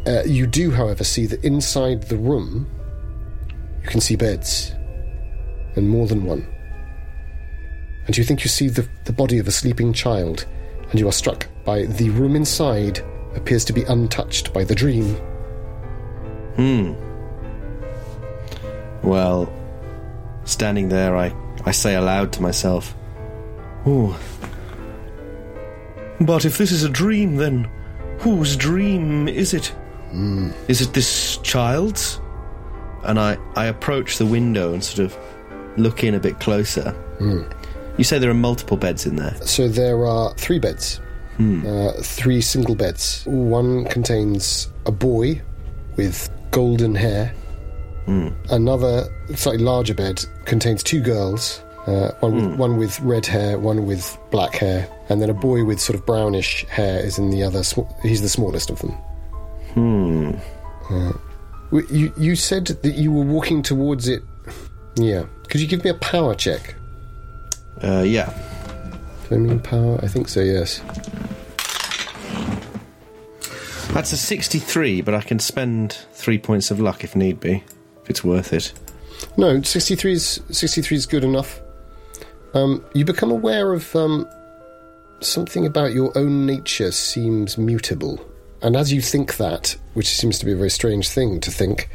[0.08, 2.70] uh, you do, however, see that inside the room,
[3.82, 4.72] you can see beds,
[5.76, 6.48] and more than one.
[8.06, 10.46] And you think you see the, the body of a sleeping child,
[10.92, 13.02] and you are struck by the room inside
[13.36, 15.18] appears to be untouched by the dream.
[19.04, 19.52] Well,
[20.46, 21.34] standing there, I,
[21.66, 22.96] I say aloud to myself,
[23.88, 24.14] Ooh.
[26.20, 27.70] But if this is a dream, then
[28.20, 29.68] whose dream is it?
[30.12, 30.52] Hmm.
[30.68, 32.20] Is it this child's?
[33.04, 35.18] And I, I approach the window and sort of
[35.78, 36.92] look in a bit closer.
[37.20, 37.44] Hmm.
[37.98, 39.36] You say there are multiple beds in there.
[39.46, 41.00] So there are three beds,
[41.38, 41.66] hmm.
[41.66, 43.24] uh, three single beds.
[43.26, 45.42] One contains a boy
[45.96, 47.34] with golden hair.
[48.50, 51.62] Another slightly larger bed contains two girls.
[51.86, 55.64] Uh, one with one with red hair, one with black hair, and then a boy
[55.64, 57.64] with sort of brownish hair is in the other.
[57.64, 58.92] Sm- he's the smallest of them.
[59.74, 60.32] Hmm.
[61.90, 64.22] you you said that you were walking towards it.
[64.96, 65.26] Yeah.
[65.50, 66.76] Could you give me a power check?
[67.82, 68.34] Uh, yeah.
[69.30, 70.00] Do I mean power?
[70.02, 70.42] I think so.
[70.42, 70.82] Yes.
[73.94, 77.64] That's a 63, but I can spend three points of luck if need be,
[78.08, 78.72] if it's worth it.
[79.36, 81.60] No, 63 is 63 is good enough.
[82.54, 84.26] Um, you become aware of um,
[85.20, 88.26] something about your own nature seems mutable,
[88.62, 91.90] and as you think that, which seems to be a very strange thing to think,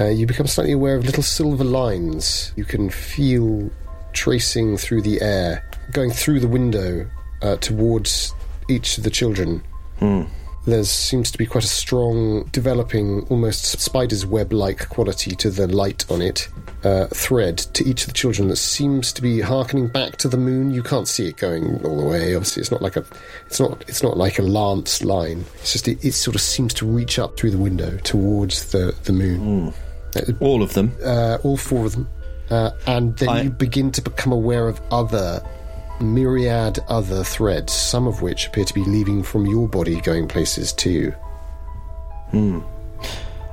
[0.00, 3.70] uh, you become slightly aware of little silver lines you can feel
[4.14, 7.06] tracing through the air, going through the window
[7.42, 8.32] uh, towards
[8.68, 9.62] each of the children.
[10.64, 15.66] There seems to be quite a strong, developing, almost spider's web like quality to the
[15.66, 16.48] light on it.
[16.84, 20.36] Uh, thread to each of the children that seems to be harkening back to the
[20.36, 20.70] moon.
[20.72, 22.34] You can't see it going all the way.
[22.34, 23.04] Obviously, it's not like a,
[23.46, 25.44] it's not, it's not like a lance line.
[25.60, 28.94] It's just it, it sort of seems to reach up through the window towards the
[29.04, 29.72] the moon.
[30.16, 30.92] Uh, All of them.
[31.04, 32.08] uh, all four of them,
[32.50, 35.40] uh, and then I- you begin to become aware of other
[36.02, 40.72] myriad other threads, some of which appear to be leaving from your body, going places
[40.72, 41.12] too.
[42.30, 42.60] Hmm.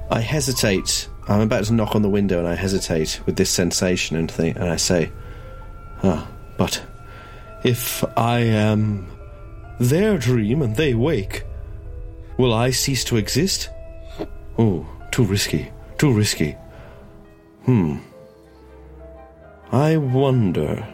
[0.09, 1.07] I hesitate.
[1.27, 4.55] I'm about to knock on the window and I hesitate with this sensation and think,
[4.57, 5.11] and I say,
[6.03, 6.81] ah, but
[7.63, 9.07] if I am
[9.79, 11.43] their dream and they wake,
[12.37, 13.69] will I cease to exist?
[14.57, 16.53] Oh, too risky, too risky.
[17.65, 17.97] Hmm.
[19.71, 20.87] I wonder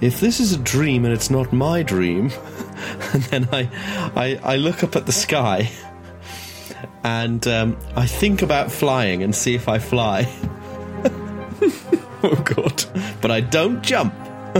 [0.00, 2.30] if this is a dream and it's not my dream.
[3.12, 3.68] and then I,
[4.14, 5.70] I, I look up at the sky
[7.04, 10.28] and um, I think about flying and see if I fly.
[12.22, 12.84] oh god!
[13.20, 14.14] But I don't jump.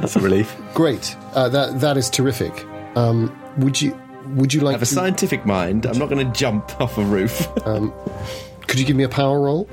[0.00, 0.54] That's a relief.
[0.74, 2.66] Great, uh, that that is terrific.
[2.96, 5.86] Um, would you would you I like have a to, scientific mind.
[5.86, 7.48] I'm not going to jump off a roof.
[7.54, 9.68] Could you give me a power roll?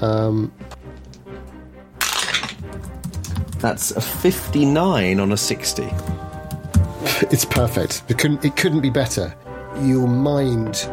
[0.00, 0.52] Um,
[3.58, 5.82] That's a 59 on a 60.
[7.30, 8.02] it's perfect.
[8.08, 9.34] It couldn't it couldn't be better.
[9.82, 10.88] Your mind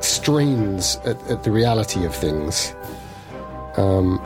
[0.00, 2.74] strains at, at the reality of things.
[3.76, 4.20] Um,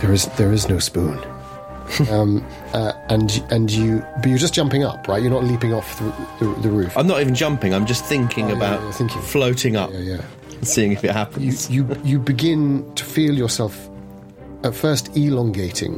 [0.00, 1.18] there is there is no spoon.
[2.10, 5.22] um, uh, and and you but you're just jumping up, right?
[5.22, 6.96] You're not leaping off the, the, the roof.
[6.96, 7.72] I'm not even jumping.
[7.74, 9.22] I'm just thinking Oh, about yeah, thinking.
[9.22, 10.22] floating up, yeah, yeah.
[10.50, 11.70] and seeing if it you, happens.
[11.70, 13.88] you you begin to feel yourself
[14.64, 15.94] at first elongating,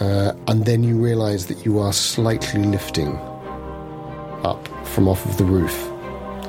[0.00, 3.16] uh, and then you realise that you are slightly lifting
[4.42, 5.90] up from off of the roof,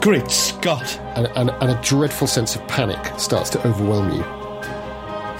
[0.01, 0.97] Great Scott!
[1.15, 4.25] and, and, and a dreadful sense of panic starts to overwhelm you.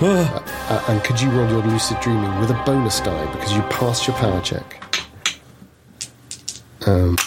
[0.72, 4.08] Uh, and could you roll your lucid dreaming with a bonus die because you passed
[4.08, 4.82] your power check?
[6.88, 7.18] Um,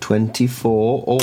[0.00, 1.18] 24 or.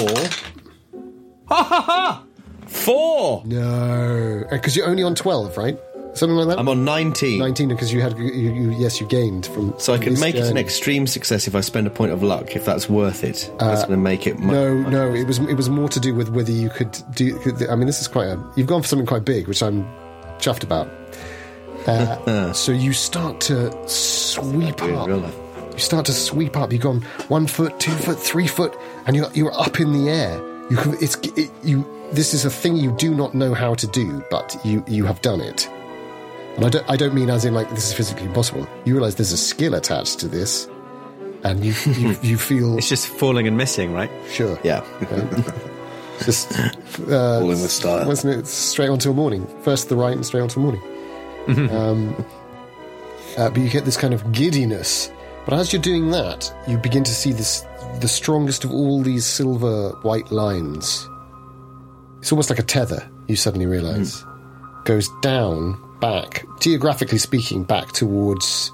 [1.47, 2.23] Ha ha ha!
[2.65, 3.43] Four!
[3.45, 5.77] no, because you're only on twelve, right?
[6.13, 6.59] Something like that.
[6.59, 7.39] I'm on 19.
[7.39, 10.45] 19 because you had you, you yes you gained from So I can make it
[10.45, 13.51] an extreme success if I spend a point of luck, if that's worth it.
[13.59, 14.39] that's going to make it.
[14.39, 17.39] No, no, it was it was more to do with whether you could do.
[17.69, 18.43] I mean, this is quite a.
[18.55, 19.85] You've gone for something quite big, which I'm
[20.39, 20.89] chuffed about.
[21.85, 25.09] Uh, so you start to sweep up.
[25.73, 26.71] You start to sweep up.
[26.71, 28.73] You've gone one foot, two foot, three foot,
[29.05, 30.37] and you're you're up in the air.
[30.69, 31.85] You can, it's it, you.
[32.13, 35.21] This is a thing you do not know how to do, but you you have
[35.21, 35.67] done it.
[36.55, 38.67] And I don't I don't mean as in like this is physically impossible.
[38.85, 40.67] You realise there's a skill attached to this,
[41.43, 44.11] and you you, you feel It's just falling and missing, right?
[44.29, 44.59] sure.
[44.63, 44.83] Yeah.
[46.23, 48.05] Just uh, Falling with style.
[48.07, 49.47] wasn't it straight onto a morning?
[49.63, 51.69] First the right and straight onto a morning.
[51.71, 52.25] Um,
[53.37, 55.11] uh, but you get this kind of giddiness.
[55.45, 57.65] But as you're doing that, you begin to see this
[57.99, 61.07] the strongest of all these silver white lines.
[62.19, 63.09] It's almost like a tether.
[63.27, 64.23] You suddenly realise
[64.85, 68.73] goes down back, geographically speaking, back towards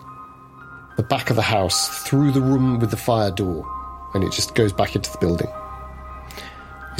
[0.97, 3.63] the back of the house through the room with the fire door,
[4.15, 5.47] and it just goes back into the building.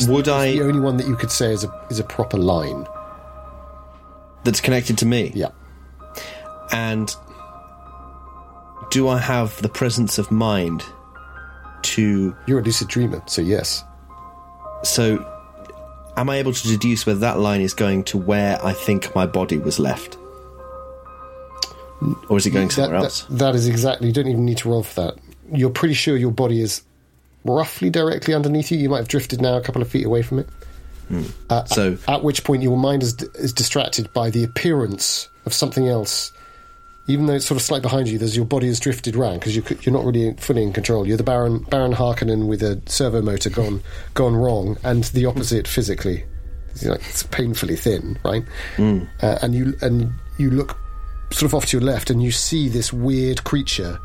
[0.08, 0.52] Would the I.
[0.52, 2.86] The only one that you could say is a is a proper line.
[4.44, 5.32] That's connected to me.
[5.34, 5.50] Yeah.
[6.72, 7.12] And
[8.92, 10.84] do I have the presence of mind
[11.82, 12.36] to.
[12.46, 13.84] You're a lucid dreamer, so yes.
[14.84, 15.26] So,
[16.20, 19.26] am I able to deduce whether that line is going to where I think my
[19.26, 20.18] body was left?
[22.30, 23.24] Or is it going somewhere that, else?
[23.24, 24.08] That, that is exactly.
[24.08, 25.16] You don't even need to roll for that.
[25.52, 26.82] You're pretty sure your body is
[27.44, 28.78] roughly directly underneath you.
[28.78, 30.48] You might have drifted now a couple of feet away from it.
[31.50, 35.88] Uh, So- at which point your mind is is distracted by the appearance of something
[35.88, 36.32] else.
[37.10, 39.56] Even though it's sort of slight behind you, there's your body has drifted round because
[39.56, 41.08] you, you're not really fully in control.
[41.08, 43.82] You're the Baron Baron Harkonnen with a servo motor gone
[44.14, 46.24] gone wrong, and the opposite physically.
[46.70, 48.46] It's, like, it's painfully thin, right?
[49.24, 50.78] Uh, and you and you look
[51.32, 53.98] sort of off to your left, and you see this weird creature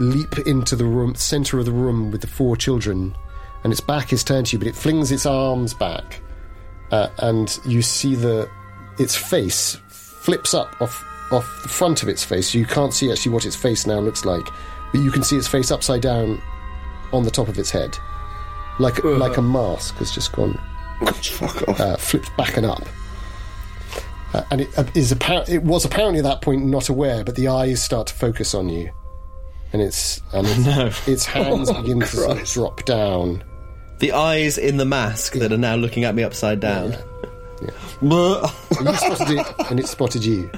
[0.00, 3.14] leap into the room, center of the room with the four children,
[3.62, 6.20] and its back is turned to you, but it flings its arms back,
[6.90, 8.50] uh, and you see the
[8.98, 12.54] its face flips up off off the front of its face.
[12.54, 14.46] You can't see actually what its face now looks like,
[14.92, 16.40] but you can see its face upside down
[17.12, 17.98] on the top of its head,
[18.78, 20.58] like like a mask has just gone
[21.02, 22.84] uh, flipped back and up.
[24.34, 27.36] Uh, and it uh, is appar- it was apparently at that point not aware, but
[27.36, 28.90] the eyes start to focus on you,
[29.72, 33.44] and its and its, its hands begin to sort of drop down.
[33.98, 36.96] The eyes in the mask that are now looking at me upside down.
[38.78, 40.50] And you spotted it, and it spotted you.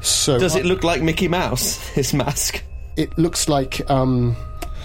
[0.00, 2.62] So Does it look like Mickey Mouse, his mask?
[2.96, 4.36] It looks like um,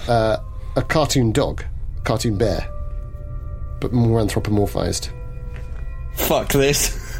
[0.08, 0.38] uh,
[0.76, 1.64] a cartoon dog,
[2.04, 2.68] cartoon bear,
[3.80, 5.10] but more anthropomorphized.
[6.16, 7.00] Fuck this.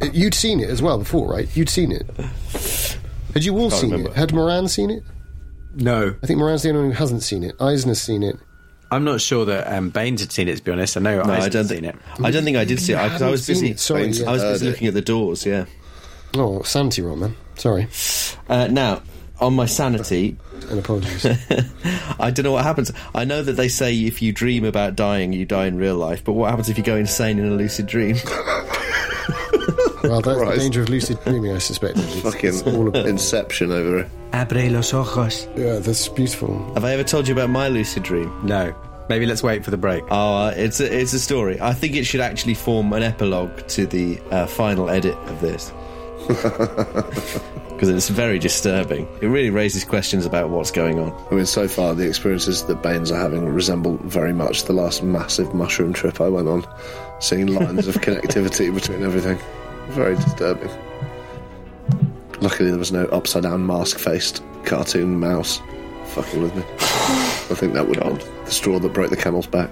[0.00, 1.48] It- you'd seen it as well before, right?
[1.56, 2.06] You'd seen it.
[3.34, 4.10] Had you all seen remember.
[4.10, 4.16] it?
[4.16, 5.02] Had Moran seen it?
[5.74, 7.54] No, I think Moran's the only one who hasn't seen it.
[7.60, 8.36] Eisner's seen it.
[8.90, 10.56] I'm not sure that um, Baines had seen it.
[10.56, 11.94] To be honest, I know No, I I don't seen think.
[11.94, 12.00] it.
[12.24, 13.70] I don't think I did see it because I was busy.
[13.72, 13.80] it.
[13.80, 14.30] Sorry, I yeah.
[14.30, 14.64] was busy Heard it.
[14.70, 15.44] looking at the doors.
[15.44, 15.66] Yeah.
[16.34, 17.34] Oh, sanity roll, man.
[17.56, 17.88] Sorry,
[18.48, 19.02] Uh, now,
[19.40, 20.36] on my sanity,
[20.70, 21.26] and apologies.
[22.20, 22.92] I don't know what happens.
[23.14, 26.22] I know that they say if you dream about dying, you die in real life.
[26.24, 28.16] But what happens if you go insane in a lucid dream?
[30.04, 31.98] well, that's the danger of lucid dreaming, I suspect.
[31.98, 34.08] It's, Fucking it's all about, Inception over it.
[34.32, 35.46] Abre los ojos.
[35.56, 36.72] yeah, that's beautiful.
[36.74, 38.32] Have I ever told you about my lucid dream?
[38.46, 38.74] No,
[39.08, 40.04] maybe let's wait for the break.
[40.10, 41.60] Oh, uh, it's a, it's a story.
[41.60, 45.72] I think it should actually form an epilogue to the uh, final edit of this.
[46.28, 49.08] Because it's very disturbing.
[49.20, 51.12] It really raises questions about what's going on.
[51.30, 55.02] I mean, so far the experiences that Baines are having resemble very much the last
[55.02, 56.66] massive mushroom trip I went on,
[57.20, 59.38] seeing lines of connectivity between everything.
[59.88, 60.70] Very disturbing.
[62.40, 65.60] Luckily, there was no upside down mask faced cartoon mouse
[66.08, 66.62] fucking with me.
[66.62, 69.70] I think that would have been the straw that broke the camel's back.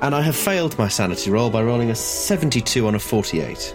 [0.00, 3.74] And I have failed my sanity roll by rolling a 72 on a 48.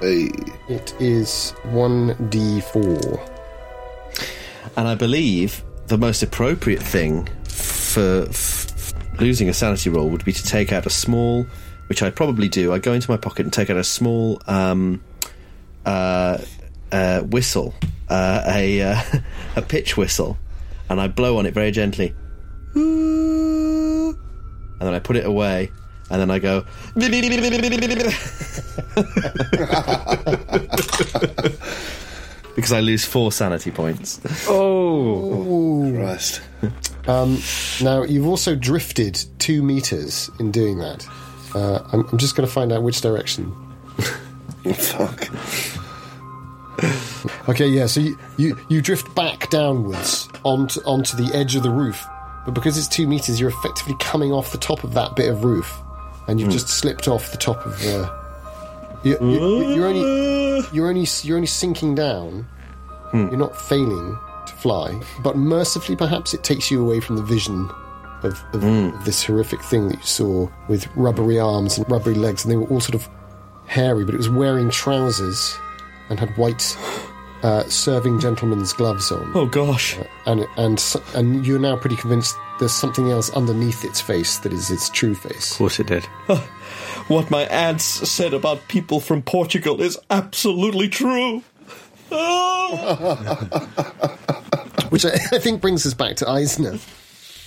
[0.00, 0.30] Hey,
[0.68, 3.20] It is one d four.
[4.76, 10.32] And I believe the most appropriate thing for f- losing a sanity roll would be
[10.32, 11.46] to take out a small,
[11.88, 12.72] which I probably do.
[12.72, 15.02] I go into my pocket and take out a small um,
[15.86, 16.38] uh,
[16.92, 17.74] uh, whistle,
[18.10, 19.02] uh, a uh,
[19.56, 20.36] a pitch whistle,
[20.90, 22.14] and I blow on it very gently,
[22.74, 24.14] and
[24.80, 25.70] then I put it away,
[26.10, 26.64] and then I go.
[32.54, 34.20] Because I lose four sanity points.
[34.48, 35.92] Oh!
[35.94, 36.40] Christ.
[37.06, 37.38] Um,
[37.82, 41.06] now you've also drifted two meters in doing that.
[41.54, 43.54] Uh, I'm, I'm just going to find out which direction.
[44.74, 45.28] Fuck.
[47.48, 47.86] Okay, yeah.
[47.86, 52.04] So you, you, you drift back downwards onto onto the edge of the roof,
[52.44, 55.44] but because it's two meters, you're effectively coming off the top of that bit of
[55.44, 55.80] roof,
[56.28, 56.52] and you've hmm.
[56.52, 58.10] just slipped off the top of uh,
[59.02, 59.10] the.
[59.10, 62.46] You, you, you're only you're only you're only sinking down.
[63.10, 63.28] Hmm.
[63.28, 67.70] You're not failing to fly, but mercifully, perhaps it takes you away from the vision
[68.22, 68.96] of, of, hmm.
[68.96, 72.56] of this horrific thing that you saw with rubbery arms and rubbery legs, and they
[72.56, 73.08] were all sort of
[73.66, 75.56] hairy, but it was wearing trousers
[76.08, 76.76] and had white
[77.42, 79.96] uh, serving gentleman's gloves on Oh gosh.
[80.26, 80.82] and and
[81.14, 85.14] and you're now pretty convinced there's something else underneath its face that is its true
[85.14, 85.52] face.
[85.52, 86.04] Of course it did.
[87.08, 91.42] What my aunts said about people from Portugal is absolutely true.
[92.10, 93.56] Oh!
[94.90, 96.78] Which I, I think brings us back to Eisner.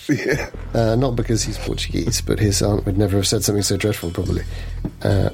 [0.08, 0.50] Yeah.
[0.74, 4.12] Uh, not because he's Portuguese, but his aunt would never have said something so dreadful,
[4.12, 4.44] probably.
[5.02, 5.30] Uh,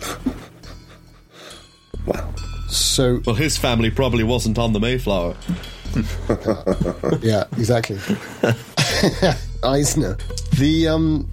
[2.05, 2.33] Well,
[2.67, 5.35] so, Well, his family probably wasn't on the Mayflower.
[7.21, 7.99] yeah, exactly.
[9.63, 10.17] Eisner.
[10.57, 11.29] The, um,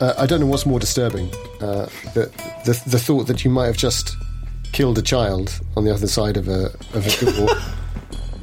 [0.00, 1.28] uh, I don't know what's more disturbing.
[1.60, 2.30] Uh, the,
[2.64, 4.16] the, the thought that you might have just
[4.72, 7.48] killed a child on the other side of a, of a door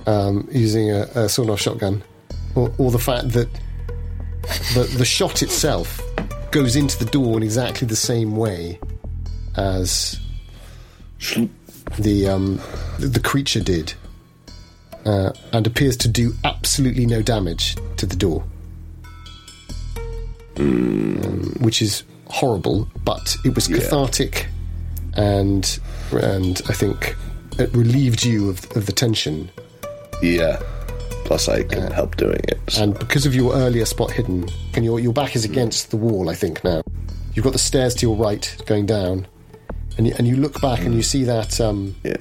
[0.14, 2.04] um, using a, a sawn off shotgun,
[2.56, 3.50] or, or the fact that
[4.74, 6.02] the, the shot itself
[6.52, 8.80] goes into the door in exactly the same way
[9.56, 10.20] as
[11.98, 12.60] the um,
[13.00, 13.94] the, creature did,
[15.06, 18.44] uh, and appears to do absolutely no damage to the door,
[20.58, 22.88] um, which is horrible.
[23.04, 24.48] But it was cathartic,
[25.16, 25.80] and
[26.12, 27.16] and I think
[27.60, 29.50] it relieved you of, of the tension.
[30.22, 30.62] yeah.
[31.24, 32.60] Plus, I can help doing it.
[32.68, 35.96] so- And because of your earlier spot hidden, and your your back is against the
[35.96, 36.82] wall, I think now
[37.34, 39.28] you've got the stairs to your right going down,
[40.02, 42.16] and you, and you look back and you see that um, yeah.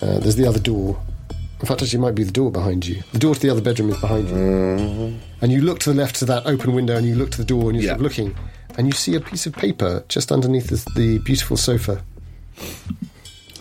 [0.00, 0.98] uh, there's the other door.
[1.60, 3.02] In fact, actually, it might be the door behind you.
[3.12, 6.16] The door to the other bedroom is behind you, and you look to the left
[6.16, 8.34] to that open window, and you look to the door, and you're sort of looking,
[8.78, 12.02] and you see a piece of paper just underneath the, the beautiful sofa.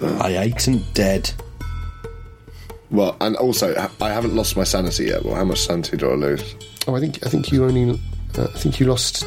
[0.02, 1.30] I ate and dead.
[2.90, 5.26] Well, and also, I haven't lost my sanity yet.
[5.26, 6.56] Well, how much sanity do I lose?
[6.88, 8.00] Oh, I think I think you only
[8.38, 9.26] uh, I think you lost.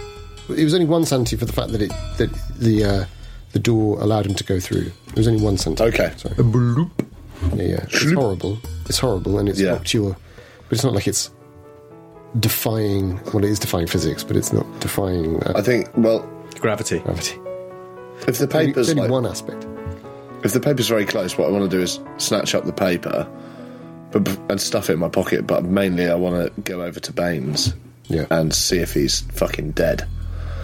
[0.48, 3.04] It was only one sanity for the fact that it that the uh,
[3.52, 4.90] the door allowed him to go through.
[5.08, 5.80] It was only one sentence.
[5.94, 6.12] Okay.
[6.16, 6.34] sorry.
[6.36, 6.90] A bloop.
[7.56, 7.84] Yeah, yeah.
[7.90, 8.58] It's horrible.
[8.86, 9.72] It's horrible, and it's Yeah.
[9.72, 10.12] not your.
[10.68, 11.30] But it's not like it's
[12.40, 13.20] defying.
[13.32, 16.28] Well, it is defying physics, but it's not defying uh, I think, well,
[16.60, 17.00] Gravity.
[17.00, 17.38] gravity.
[18.26, 19.66] if the Only- It's paper's only like, one aspect.
[20.44, 23.26] if the paper's very close, what I want to do is snatch up the paper,
[24.12, 25.46] but and stuff it in my pocket.
[25.46, 27.74] But mainly, I want to go over to Baines,
[28.08, 28.26] Yeah.
[28.30, 30.06] and see if he's fucking dead.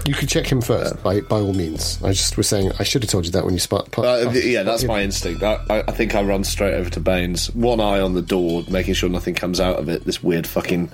[0.09, 2.03] You could check him first, by by all means.
[2.03, 3.91] I just was saying I should have told you that when you spot.
[3.99, 5.43] Uh, yeah, that's my instinct.
[5.43, 8.65] I, I, I think I run straight over to Baines, one eye on the door,
[8.71, 10.07] making sure nothing comes out of it.
[10.07, 10.91] This weird fucking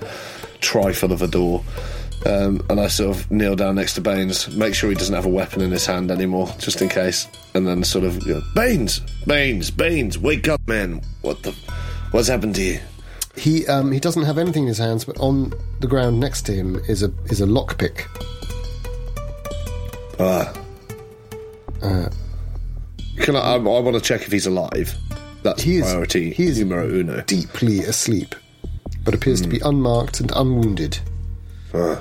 [0.61, 1.63] trifle of a door.
[2.27, 5.27] Um, and I sort of kneel down next to Baines, make sure he doesn't have
[5.27, 7.29] a weapon in his hand anymore, just in case.
[7.55, 8.99] And then sort of, you know, Baines,
[9.29, 11.03] Baines, Baines, wake up, man!
[11.21, 11.53] What the,
[12.11, 12.81] what's happened to you?
[13.37, 16.53] He um, he doesn't have anything in his hands, but on the ground next to
[16.53, 18.09] him is a is a lockpick.
[20.19, 20.53] Ah.
[23.19, 23.41] Can I?
[23.41, 24.95] I, I want to check if he's alive.
[25.43, 27.21] That's He is priority he is numero uno.
[27.23, 28.35] deeply asleep,
[29.05, 30.99] but appears to be unmarked and unwounded.
[31.73, 31.97] Uh,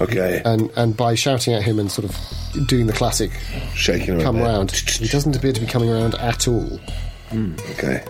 [0.00, 3.30] Okay, And and by shouting at him and sort of doing the classic
[3.76, 6.80] shaking come round, he doesn't appear to be coming around at all.
[7.32, 8.02] Okay.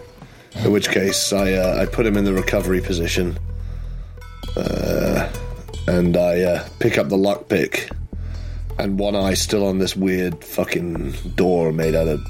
[0.65, 3.37] In which case, I uh, I put him in the recovery position,
[4.57, 5.31] uh,
[5.87, 7.91] and I uh, pick up the lockpick,
[8.79, 12.21] and one eye still on this weird fucking door made out of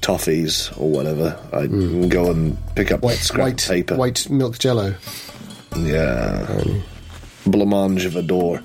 [0.00, 1.38] toffees or whatever.
[1.52, 1.66] I
[2.08, 3.96] go and pick up White scrap white paper.
[3.96, 4.94] white milk jello.
[5.76, 6.46] Yeah.
[7.44, 8.60] Blancmange of a door,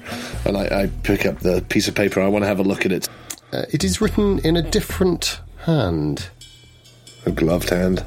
[0.45, 2.21] and I, I pick up the piece of paper.
[2.21, 3.07] I want to have a look at it.
[3.53, 6.27] Uh, it is written in a different hand.
[7.25, 8.03] A gloved hand.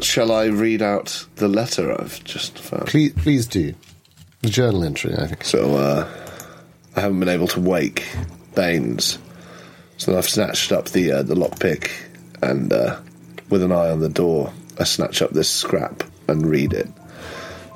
[0.00, 2.86] Shall I read out the letter I've just found?
[2.86, 3.74] Please please do.
[4.42, 5.44] The journal entry, I think.
[5.44, 6.06] So uh,
[6.96, 8.06] I haven't been able to wake
[8.54, 9.18] Baines.
[9.96, 11.90] So I've snatched up the uh, the lockpick
[12.42, 13.00] and uh,
[13.50, 16.88] with an eye on the door, I snatch up this scrap and read it.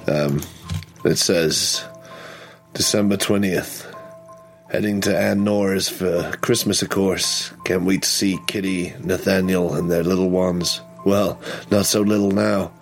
[0.07, 0.43] Um,
[1.05, 1.85] it says
[2.75, 3.89] December twentieth.
[4.71, 7.53] Heading to Aunt Nora's for Christmas, of course.
[7.65, 10.81] Can't wait to see Kitty, Nathaniel, and their little ones.
[11.05, 11.39] Well,
[11.71, 12.73] not so little now.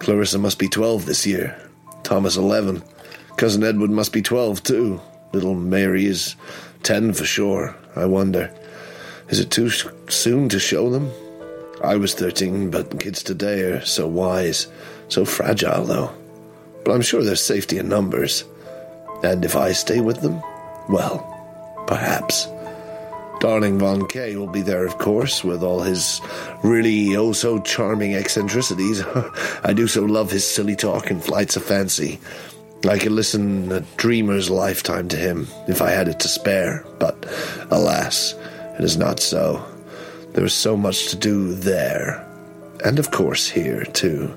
[0.00, 1.56] Clarissa must be 12 this year.
[2.02, 2.82] Thomas 11.
[3.36, 5.00] Cousin Edward must be 12 too.
[5.32, 6.36] Little Mary is
[6.82, 7.76] ten for sure.
[7.96, 8.50] I wonder,
[9.28, 9.70] is it too
[10.08, 11.10] soon to show them?
[11.82, 14.68] I was thirteen, but kids today are so wise,
[15.08, 16.14] so fragile, though.
[16.84, 18.44] But I'm sure there's safety in numbers.
[19.22, 20.40] And if I stay with them,
[20.88, 21.18] well,
[21.86, 22.46] perhaps.
[23.40, 26.20] Darling Von K will be there, of course, with all his
[26.64, 29.02] really oh so charming eccentricities.
[29.64, 32.18] I do so love his silly talk and flights of fancy.
[32.86, 37.26] I could listen a dreamer's lifetime to him if I had it to spare, but
[37.70, 38.34] alas,
[38.78, 39.64] it is not so.
[40.32, 42.24] There is so much to do there,
[42.84, 44.32] and of course here too.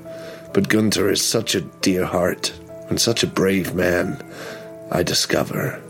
[0.54, 2.52] But Gunther is such a dear heart
[2.90, 4.22] and such a brave man,
[4.92, 5.82] I discover.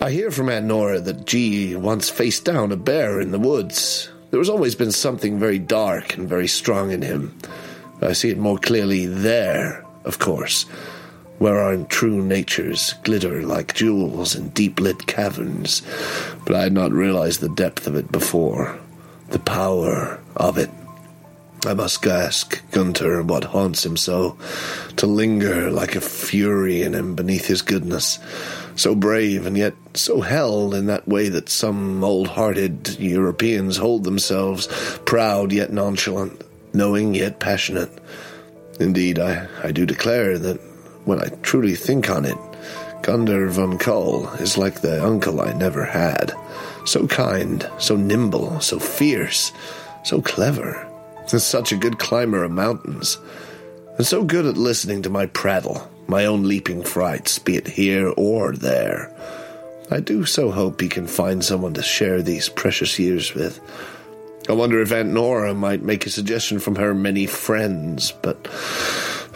[0.00, 4.10] I hear from Aunt Nora that G once faced down a bear in the woods.
[4.30, 7.36] There has always been something very dark and very strong in him.
[8.00, 10.64] I see it more clearly there, of course,
[11.38, 15.82] where our true natures glitter like jewels in deep lit caverns,
[16.44, 18.78] but I had not realized the depth of it before,
[19.30, 20.70] the power of it.
[21.66, 24.36] I must ask Gunter what haunts him so,
[24.96, 28.18] to linger like a fury in him beneath his goodness,
[28.76, 34.04] so brave and yet so held in that way that some old hearted Europeans hold
[34.04, 34.68] themselves,
[35.04, 37.90] proud yet nonchalant, knowing yet passionate.
[38.78, 40.60] Indeed, I, I do declare that
[41.08, 42.36] when I truly think on it,
[43.00, 46.34] Gunder von Kull is like the uncle I never had.
[46.84, 49.50] So kind, so nimble, so fierce,
[50.04, 50.86] so clever,
[51.26, 53.16] such a good climber of mountains,
[53.96, 58.12] and so good at listening to my prattle, my own leaping frights, be it here
[58.18, 59.10] or there.
[59.90, 63.58] I do so hope he can find someone to share these precious years with.
[64.46, 68.46] I wonder if Aunt Nora might make a suggestion from her many friends, but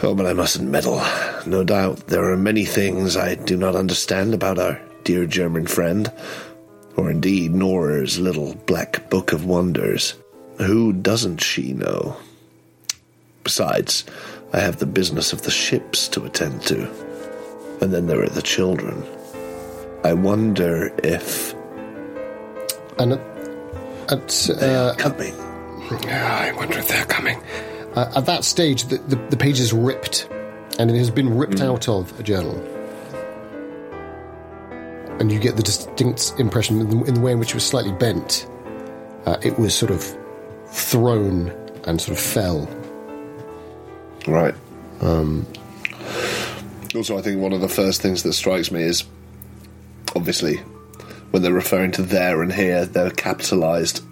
[0.03, 1.01] oh, but I mustn't meddle.
[1.45, 6.11] No doubt there are many things I do not understand about our dear German friend,
[6.95, 10.15] or indeed Nora's little black book of wonders.
[10.57, 12.17] Who doesn't she know?
[13.43, 14.05] Besides,
[14.53, 16.89] I have the business of the ships to attend to.
[17.81, 19.03] And then there are the children.
[20.03, 21.53] I wonder if.
[22.99, 23.19] And at,
[24.09, 25.33] at, uh, Coming.
[26.07, 27.41] I wonder if they're coming.
[27.95, 30.27] Uh, at that stage, the, the, the page is ripped,
[30.79, 32.55] and it has been ripped out of a journal.
[35.19, 37.65] And you get the distinct impression, in the, in the way in which it was
[37.65, 38.47] slightly bent,
[39.25, 40.03] uh, it was sort of
[40.67, 41.49] thrown
[41.85, 42.67] and sort of fell.
[44.27, 44.55] Right.
[45.01, 45.45] Um,
[46.95, 49.03] also, I think one of the first things that strikes me is
[50.15, 50.57] obviously
[51.31, 54.03] when they're referring to there and here, they're capitalized,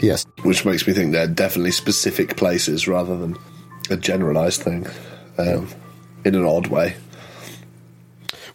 [0.00, 0.26] Yes.
[0.42, 3.36] which makes me think they're definitely specific places rather than
[3.90, 4.86] a generalized thing
[5.38, 5.68] um,
[6.24, 6.96] in an odd way.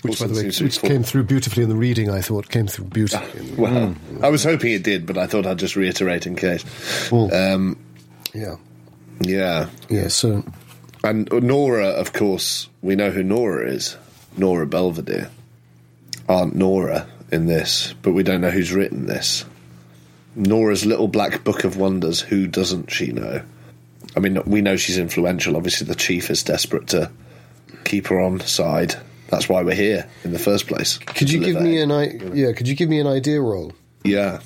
[0.02, 2.22] Which, by the way, seems to be which came through beautifully in the reading, I
[2.22, 2.50] thought.
[2.50, 3.52] Came through beautifully.
[3.58, 6.64] Well, I was hoping it did, but I thought I'd just reiterate in case.
[7.12, 7.78] Um,
[8.34, 8.56] yeah.
[9.22, 9.70] yeah.
[9.90, 10.44] Yeah, so.
[11.04, 13.96] And Nora, of course, we know who Nora is.
[14.38, 15.30] Nora Belvedere.
[16.28, 19.46] Aunt Nora in this, but we don't know who's written this.
[20.36, 23.42] Nora's little black book of wonders, who doesn't she know?
[24.16, 25.56] I mean, we know she's influential.
[25.56, 27.12] Obviously, the chief is desperate to
[27.84, 28.96] keep her on side.
[29.30, 30.98] That's why we're here in the first place.
[30.98, 32.52] Could you give me an I- yeah?
[32.52, 33.74] Could you give me an idea roll?
[34.04, 34.42] Yeah.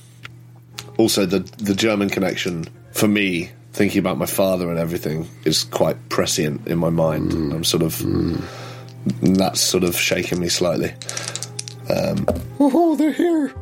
[0.98, 6.10] Also, the the German connection for me, thinking about my father and everything, is quite
[6.10, 7.32] prescient in my mind.
[7.32, 7.54] Mm.
[7.54, 8.42] I'm sort of mm.
[9.22, 10.94] that's sort of shaking me slightly.
[11.90, 12.28] Um,
[12.60, 13.54] oh, they're here.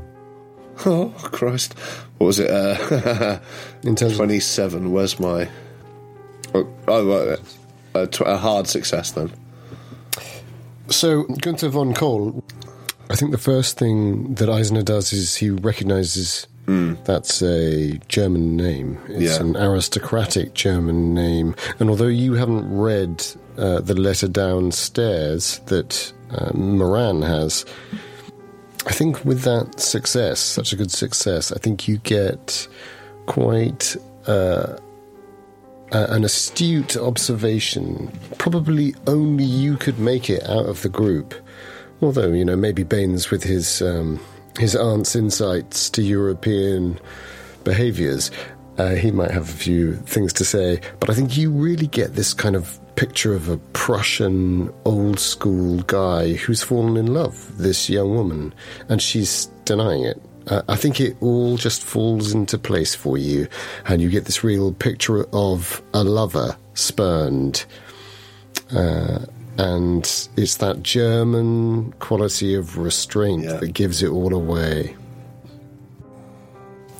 [0.85, 1.73] Oh Christ!
[2.17, 2.49] What was it?
[2.49, 3.39] Uh,
[3.83, 4.91] In terms of Twenty seven.
[4.91, 5.49] Where's my?
[6.53, 7.37] Oh, oh uh,
[7.95, 9.31] a, tw- a hard success then.
[10.89, 12.43] So, Gunther von Kohl,
[13.09, 16.47] I think the first thing that Eisner does is he recognizes
[17.05, 18.97] that's a German name.
[19.07, 19.41] It's Yeah.
[19.45, 21.55] an aristocratic German name.
[21.79, 23.25] And although you haven't read
[23.57, 27.65] uh, the letter downstairs that uh, Moran has,
[28.85, 32.67] I think with that success, such a good success, I think you get
[33.25, 33.95] quite
[34.27, 34.77] uh,
[35.91, 38.11] an astute observation.
[38.37, 41.33] Probably only you could make it out of the group.
[42.01, 44.19] Although you know, maybe Baines with his um,
[44.59, 46.99] his aunt's insights to European
[47.63, 48.31] behaviours,
[48.77, 50.81] uh, he might have a few things to say.
[50.99, 55.81] But I think you really get this kind of picture of a Prussian old school
[55.83, 58.53] guy who's fallen in love with this young woman,
[58.89, 60.21] and she's denying it.
[60.47, 63.47] Uh, I think it all just falls into place for you,
[63.87, 67.65] and you get this real picture of a lover spurned
[68.75, 69.19] uh,
[69.57, 73.57] and it's that German quality of restraint Yeah.
[73.57, 74.95] that gives it all away.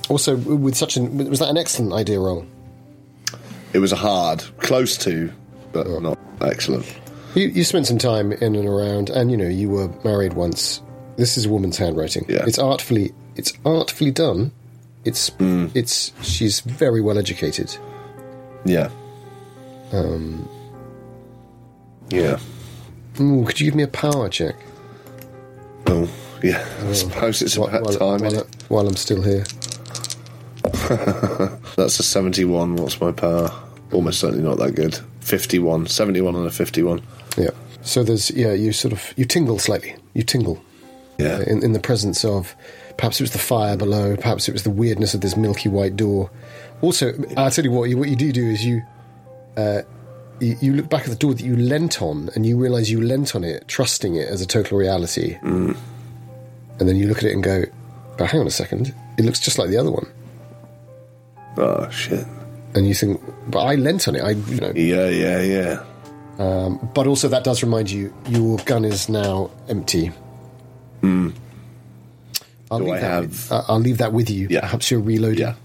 [0.10, 2.46] Also, with such an was that an excellent idea roll?
[3.74, 5.32] It was a hard, close to,
[5.74, 6.86] but not excellent.
[7.36, 10.82] You, you spent some time in and around, and you know you were married once.
[11.18, 12.26] This is a woman's handwriting.
[12.30, 12.44] Yeah.
[12.48, 14.52] It's artfully, it's artfully done.
[15.06, 16.12] It's, it's.
[16.22, 17.76] She's very well educated.
[18.66, 18.90] Yeah.
[19.92, 20.48] Um,
[22.10, 22.40] Yeah.
[23.20, 24.56] ooh, could you give me a power check
[25.88, 26.10] Oh,
[26.42, 26.66] yeah.
[26.88, 28.32] I suppose it's While- about while, time.
[28.34, 29.44] while, while I'm still here?
[31.76, 32.76] That's a 71.
[32.78, 33.52] What's my power?
[33.92, 34.98] Almost certainly not that good.
[35.24, 35.88] 51.
[35.88, 37.02] 71 and a 51.
[37.38, 37.50] Yeah.
[37.82, 39.96] So there's yeah, you sort of you tingle slightly.
[40.14, 40.62] You tingle
[41.18, 41.42] Yeah.
[41.48, 42.56] in, in the presence of
[42.98, 45.96] perhaps it was the fire below, perhaps it was the weirdness of this milky white
[45.96, 46.30] door.
[46.82, 48.82] Also, I'll tell you what you what you do do is you
[49.58, 49.82] uh,
[50.40, 53.02] you, you look back at the door that you leant on and you realise you
[53.02, 55.38] leant on it, trusting it as a total reality.
[55.42, 55.78] Mm.
[56.80, 57.64] And then you look at it and go,
[58.18, 60.08] but hang on a second, it looks just like the other one.
[61.58, 62.26] Oh, shit.
[62.76, 64.22] And you think, but I leant on it.
[64.24, 65.84] I, you know, Yeah, yeah, yeah.
[66.94, 70.12] But also, that does remind you your gun is now empty.
[71.02, 71.30] Hmm.
[72.72, 74.48] I'll Do leave I that have- with- uh, I'll leave that with you.
[74.50, 74.62] Yeah.
[74.62, 75.40] Perhaps you're reloading.
[75.40, 75.56] Yeah.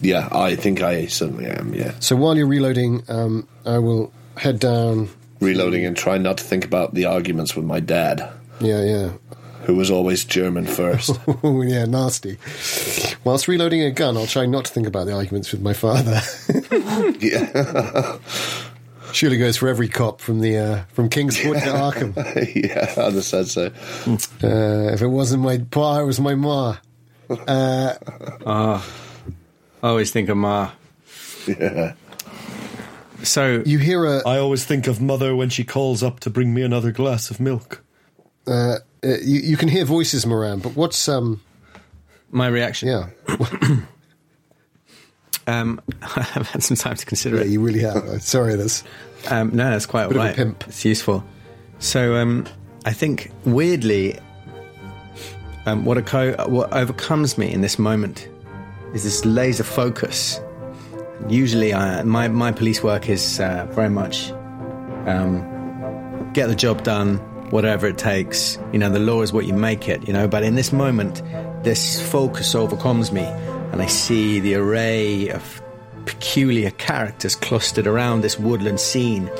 [0.00, 1.92] Yeah, I think I certainly am, yeah.
[2.00, 5.08] So while you're reloading, um, I will head down.
[5.40, 8.28] Reloading and try not to think about the arguments with my dad,
[8.60, 9.08] Yeah, yeah.
[9.64, 11.18] Who was always German first.
[11.42, 12.38] Oh, yeah, nasty.
[13.24, 16.20] Whilst reloading a gun, I'll try not to think about the arguments with my father.
[17.20, 18.18] yeah.
[19.12, 22.14] Surely goes for every cop from the uh, from Kingsport to Arkham.
[22.54, 23.66] yeah, I'd have said so.
[24.42, 26.76] Uh, if it wasn't my pa, it was my ma.
[27.46, 27.94] Uh
[28.48, 28.80] I
[29.82, 30.70] always think of Ma.
[31.46, 31.94] Yeah.
[33.22, 36.52] So You hear a I always think of mother when she calls up to bring
[36.54, 37.82] me another glass of milk.
[38.46, 40.60] uh, uh, you, you can hear voices, Moran.
[40.60, 41.40] But what's um
[42.30, 42.88] my reaction.
[42.88, 43.06] yeah
[45.48, 47.48] Um, I've had some time to consider yeah it.
[47.48, 47.96] you really have.
[47.96, 48.84] Uh, Sorry, that's
[49.28, 50.64] Um, no, that's quite Bit of a pimp.
[50.68, 51.24] It's useful.
[51.80, 52.46] So um,
[52.86, 54.18] I think weirdly,
[55.66, 58.28] um, what, occur- what overcomes me in this moment
[58.94, 60.40] is this laser focus.
[61.28, 64.30] Usually, I, my my police work is uh, very much
[65.06, 67.18] um, get the job done,
[67.52, 68.58] whatever it takes.
[68.72, 70.06] You know, the law is what you make it.
[70.06, 71.22] You know, but in this moment,
[71.62, 75.62] this focus overcomes me, and I see the array of
[76.06, 79.30] peculiar characters clustered around this woodland scene,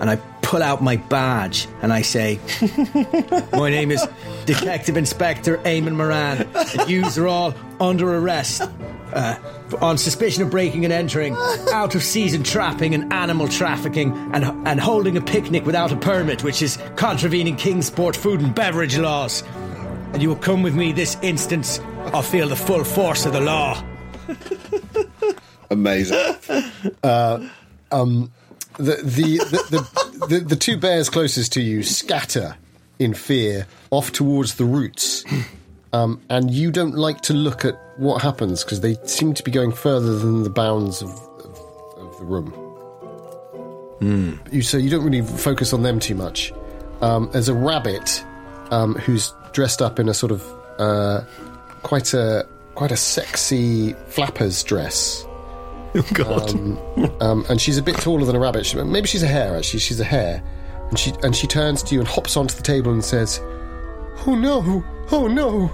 [0.00, 2.38] and I pull out my badge and I say,
[3.52, 4.06] "My name is
[4.44, 8.62] Detective Inspector Eamon Moran, and yous are all under arrest."
[9.12, 9.36] Uh,
[9.80, 11.34] on suspicion of breaking and entering,
[11.72, 16.44] out of season trapping and animal trafficking, and and holding a picnic without a permit,
[16.44, 19.42] which is contravening Kingsport food and beverage laws.
[20.12, 21.80] And you will come with me this instant,
[22.14, 23.82] or feel the full force of the law.
[25.70, 26.36] Amazing.
[28.78, 32.56] the the the, the, the the two bears closest to you scatter
[32.98, 35.24] in fear off towards the roots,
[35.92, 39.50] um, and you don't like to look at what happens because they seem to be
[39.50, 41.58] going further than the bounds of, of,
[41.98, 42.52] of the room.
[44.52, 46.52] You so you don't really focus on them too much.
[47.00, 48.24] Um, there's a rabbit
[48.70, 50.42] um, who's dressed up in a sort of
[50.78, 51.22] uh,
[51.82, 55.24] quite a quite a sexy flappers dress.
[57.20, 58.66] Um, and she's a bit taller than a rabbit.
[58.66, 59.56] She, maybe she's a hare.
[59.56, 60.42] Actually, she's a hare,
[60.90, 63.40] and she and she turns to you and hops onto the table and says,
[64.26, 64.84] "Oh no!
[65.10, 65.70] Oh no!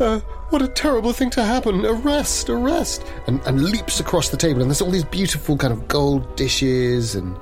[0.00, 0.20] Uh,
[0.50, 1.84] what a terrible thing to happen!
[1.84, 2.48] Arrest!
[2.48, 4.62] Arrest!" And and leaps across the table.
[4.62, 7.36] And there's all these beautiful kind of gold dishes and,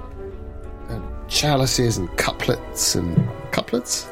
[0.88, 4.08] and chalices and couplets and couplets,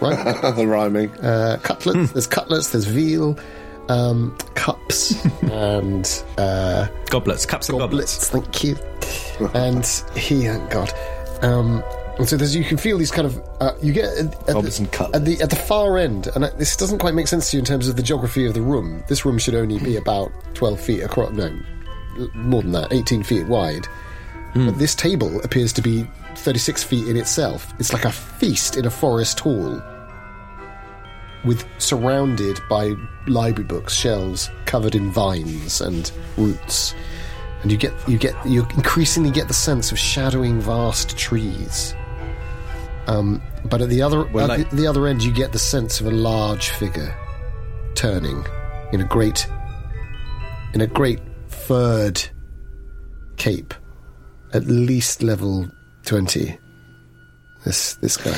[0.00, 0.18] right?
[0.58, 1.10] Rhyming.
[1.20, 2.12] uh, cutlets.
[2.12, 2.70] There's cutlets.
[2.70, 3.38] There's veal.
[3.92, 8.30] Um, cups and uh, Goblets, cups of goblets.
[8.30, 8.52] goblets.
[8.54, 9.50] Thank you.
[9.54, 9.84] And
[10.16, 10.92] he, oh God.
[11.42, 11.82] Um,
[12.18, 14.78] and so there's, you can feel these kind of uh, you get at, at, Goblets
[14.78, 17.56] the, and at the at the far end, and this doesn't quite make sense to
[17.56, 19.02] you in terms of the geography of the room.
[19.08, 21.32] This room should only be about twelve feet across.
[21.32, 21.50] No,
[22.34, 23.86] more than that, eighteen feet wide.
[24.54, 27.72] But this table appears to be thirty-six feet in itself.
[27.78, 29.82] It's like a feast in a forest hall
[31.44, 32.94] with surrounded by
[33.26, 36.94] library books, shelves covered in vines and roots,
[37.62, 41.94] and you get you get you increasingly get the sense of shadowing vast trees.
[43.06, 45.58] Um, but at the other Well, at like- the, the other end, you get the
[45.58, 47.14] sense of a large figure
[47.94, 48.44] turning
[48.92, 49.46] in a great
[50.74, 52.22] in a great furred
[53.36, 53.74] cape,
[54.54, 55.68] at least level
[56.04, 56.58] twenty.
[57.64, 58.30] This this guy.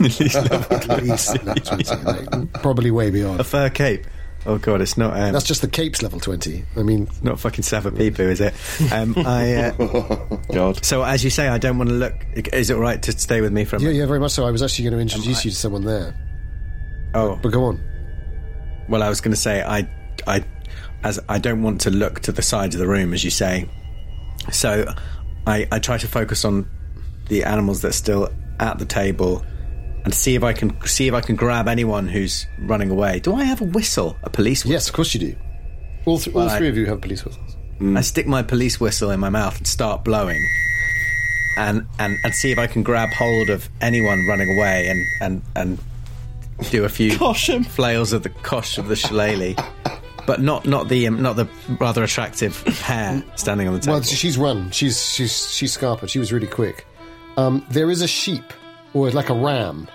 [0.00, 3.40] At least level 20, like, probably way beyond.
[3.40, 4.06] A fur cape.
[4.46, 5.18] Oh god, it's not.
[5.18, 6.64] Um, That's just the capes level 20.
[6.76, 8.54] I mean, not fucking Savapipu, is it?
[8.92, 9.54] Um, I.
[9.54, 10.84] Uh, God.
[10.84, 12.14] so as you say, I don't want to look.
[12.52, 13.98] Is it all right to stay with me for a yeah, minute?
[14.00, 14.46] yeah, very much so.
[14.46, 16.14] I was actually going to introduce you to someone there.
[17.14, 17.80] Oh, But go on.
[18.88, 19.88] well, I was going to say I,
[20.26, 20.44] I,
[21.02, 23.68] as I don't want to look to the sides of the room, as you say.
[24.52, 24.86] So,
[25.46, 26.70] I, I try to focus on
[27.30, 28.28] the animals that are still
[28.60, 29.42] at the table,
[30.04, 33.20] and see if I can see if I can grab anyone who's running away.
[33.20, 34.16] Do I have a whistle?
[34.22, 34.72] A police whistle?
[34.72, 35.36] Yes, of course you do.
[36.04, 37.56] All, th- all Well, I- three of you have police whistles.
[37.96, 40.46] I stick my police whistle in my mouth and start blowing,
[41.56, 45.42] and and, and see if I can grab hold of anyone running away and and
[45.56, 45.78] and
[46.70, 47.64] do a few Cosh 'em.
[47.64, 49.54] flails of the cosh of the shillelagh,
[50.26, 51.48] but not not the um, not the
[51.80, 53.94] rather attractive hair standing on the table.
[53.94, 54.70] Well, she's run.
[54.72, 56.06] She's she's she's Scarpa.
[56.06, 56.86] She was really quick.
[57.36, 58.44] Um, there is a sheep,
[58.94, 59.88] or like a ram,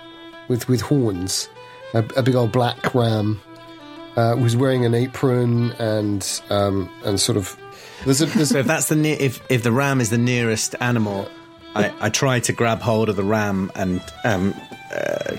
[0.48, 1.48] with with horns,
[1.94, 3.40] a, a big old black ram,
[4.16, 7.56] uh, who's wearing an apron and um, and sort of.
[8.04, 10.74] There's a there's so if that's the near, if if the ram is the nearest
[10.80, 11.28] animal,
[11.74, 14.54] I, I try to grab hold of the ram and um,
[14.94, 15.36] uh,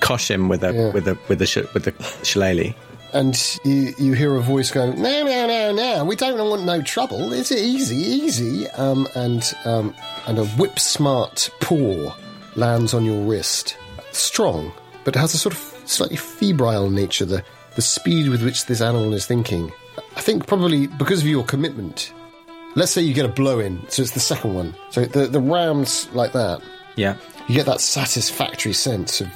[0.00, 0.92] cosh him with a Yeah.
[0.92, 1.92] with a with the sh- with the
[2.24, 2.74] shillelagh.
[3.14, 6.04] And you, you hear a voice going, "No, no, no, no!
[6.04, 7.32] We don't want no trouble.
[7.32, 9.94] It's easy, easy." Um, and um,
[10.26, 12.14] and a whip smart paw
[12.56, 13.76] lands on your wrist,
[14.12, 14.72] strong,
[15.04, 17.24] but has a sort of slightly febrile nature.
[17.24, 17.44] The
[17.76, 19.72] the speed with which this animal is thinking,
[20.16, 22.12] I think, probably because of your commitment.
[22.76, 24.74] Let's say you get a blow in, so it's the second one.
[24.90, 26.60] So the the rams like that,
[26.96, 27.16] Yeah.
[27.48, 29.28] you get that satisfactory sense of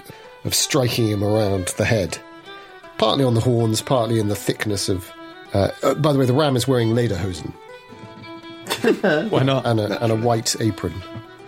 [0.45, 2.19] of striking him around the head
[2.99, 5.11] partly on the horns, partly in the thickness of.
[5.55, 7.55] Uh, uh, by the way, the ram is wearing lederhosen
[9.31, 9.65] Why not?
[9.67, 10.93] and a, and a white apron,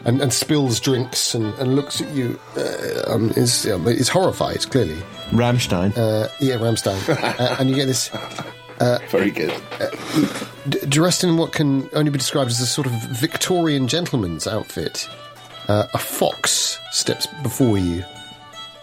[0.06, 2.40] and, and spills drinks and, and looks at you.
[2.56, 4.96] Uh, um, is um, is horrified clearly.
[5.30, 5.96] Ramstein.
[5.96, 8.08] Uh, yeah, Ramstein, uh, and you get this
[9.10, 9.52] Very good.
[10.68, 15.08] d- dressed in what can only be described as a sort of Victorian gentleman's outfit.
[15.68, 18.02] Uh, a fox steps before you,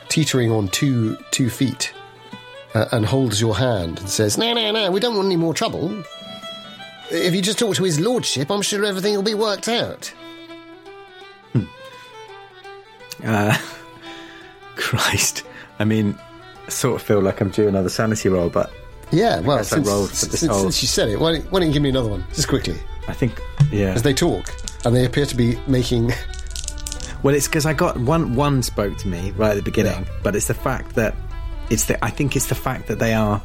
[0.10, 1.92] teetering on two two feet,
[2.78, 5.54] uh, and holds your hand and says, "No, no, no, we don't want any more
[5.54, 6.04] trouble.
[7.10, 10.14] If you just talk to his lordship, I'm sure everything will be worked out."
[13.24, 13.58] Uh,
[14.76, 15.44] Christ.
[15.80, 16.16] I mean,
[16.66, 18.72] I sort of feel like I'm due another sanity roll, but
[19.12, 21.90] Yeah, well, since, since, since, you said it, why don't, why don't you give me
[21.90, 23.40] another one, just quickly, I think,
[23.72, 23.94] yeah.
[23.94, 24.54] as they talk,
[24.86, 26.12] and they appear to be making.
[27.24, 28.36] Well, it's because I got one.
[28.36, 30.20] One spoke to me right at the beginning, Yeah.
[30.22, 31.16] but it's the fact that
[31.70, 32.04] it's the.
[32.04, 33.42] I think it's the fact that they are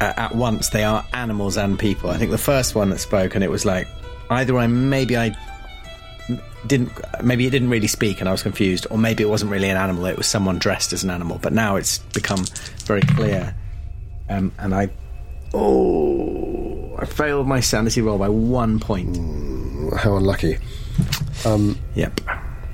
[0.00, 2.10] uh, at once they are animals and people.
[2.10, 3.86] I think the first one that spoke, and it was like
[4.30, 5.36] either I maybe I
[6.66, 9.68] didn't maybe it didn't really speak and I was confused, or maybe it wasn't really
[9.68, 10.06] an animal.
[10.06, 11.38] It was someone dressed as an animal.
[11.40, 12.44] But now it's become
[12.84, 13.54] very clear,
[14.28, 14.90] um, and I
[15.54, 19.16] oh I failed my sanity roll by one point.
[19.98, 20.58] How unlucky.
[21.44, 22.20] Um, Yep.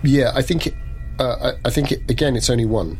[0.02, 0.74] Yeah, I think.
[1.18, 2.98] Uh, I, I think it, again, it's only one.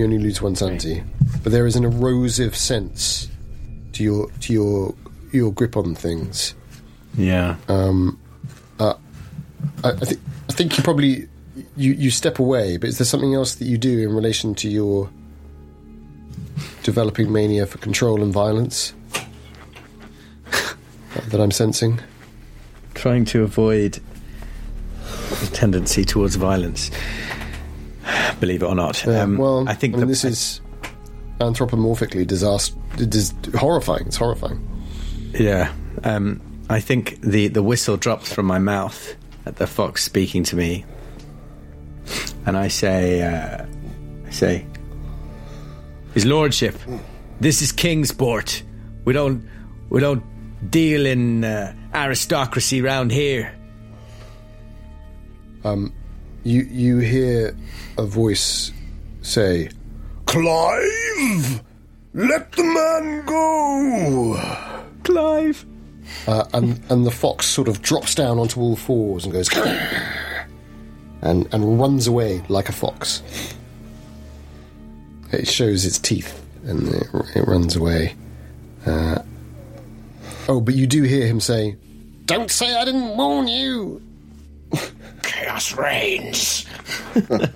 [0.00, 1.04] You only lose one sanity,
[1.42, 3.28] but there is an erosive sense
[3.92, 4.94] to your to your
[5.30, 6.54] your grip on things.
[7.18, 7.56] Yeah.
[7.68, 8.18] Um.
[8.78, 8.94] I,
[9.90, 11.28] I think I think you probably
[11.76, 14.70] you you step away, but is there something else that you do in relation to
[14.70, 15.10] your
[16.82, 18.94] developing mania for control and violence
[21.28, 22.00] that I'm sensing?
[22.94, 24.00] trying to avoid
[25.40, 26.90] the tendency towards violence.
[28.40, 30.60] Believe it or not, Yeah, um, well, I think mean, the- this is
[31.40, 32.74] anthropomorphically disaster.
[32.96, 34.06] Dis- horrifying.
[34.06, 34.60] It's horrifying.
[35.38, 35.72] yeah.
[36.04, 39.14] Um, I think the the whistle drops from my mouth
[39.46, 40.84] at the fox speaking to me,
[42.46, 43.64] and I say, uh,
[44.26, 44.66] I say,
[46.14, 46.74] His Lordship,
[47.40, 48.62] this is Kingsport.
[49.04, 49.44] We don't
[49.90, 50.22] we don't
[50.70, 53.52] deal in uh, aristocracy round here.
[56.42, 57.56] You you hear
[57.98, 58.72] a voice
[59.22, 59.70] say,
[60.26, 61.62] Clive!
[62.14, 64.40] Let the man go!
[65.04, 65.66] Clive.
[66.26, 69.48] uh, and and the fox sort of drops down onto all fours and goes,
[71.22, 73.22] and and runs away like a fox.
[75.32, 78.16] It shows its teeth and it, it runs away.
[78.86, 79.18] Uh,
[80.48, 81.76] oh, but you do hear him say,
[82.24, 84.02] "Don't say I didn't warn you."
[85.40, 86.66] Chaos reigns!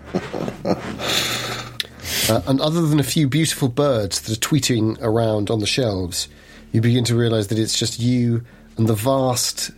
[2.27, 6.27] Uh, and other than a few beautiful birds that are tweeting around on the shelves,
[6.73, 8.43] you begin to realize that it's just you
[8.79, 9.71] and the vast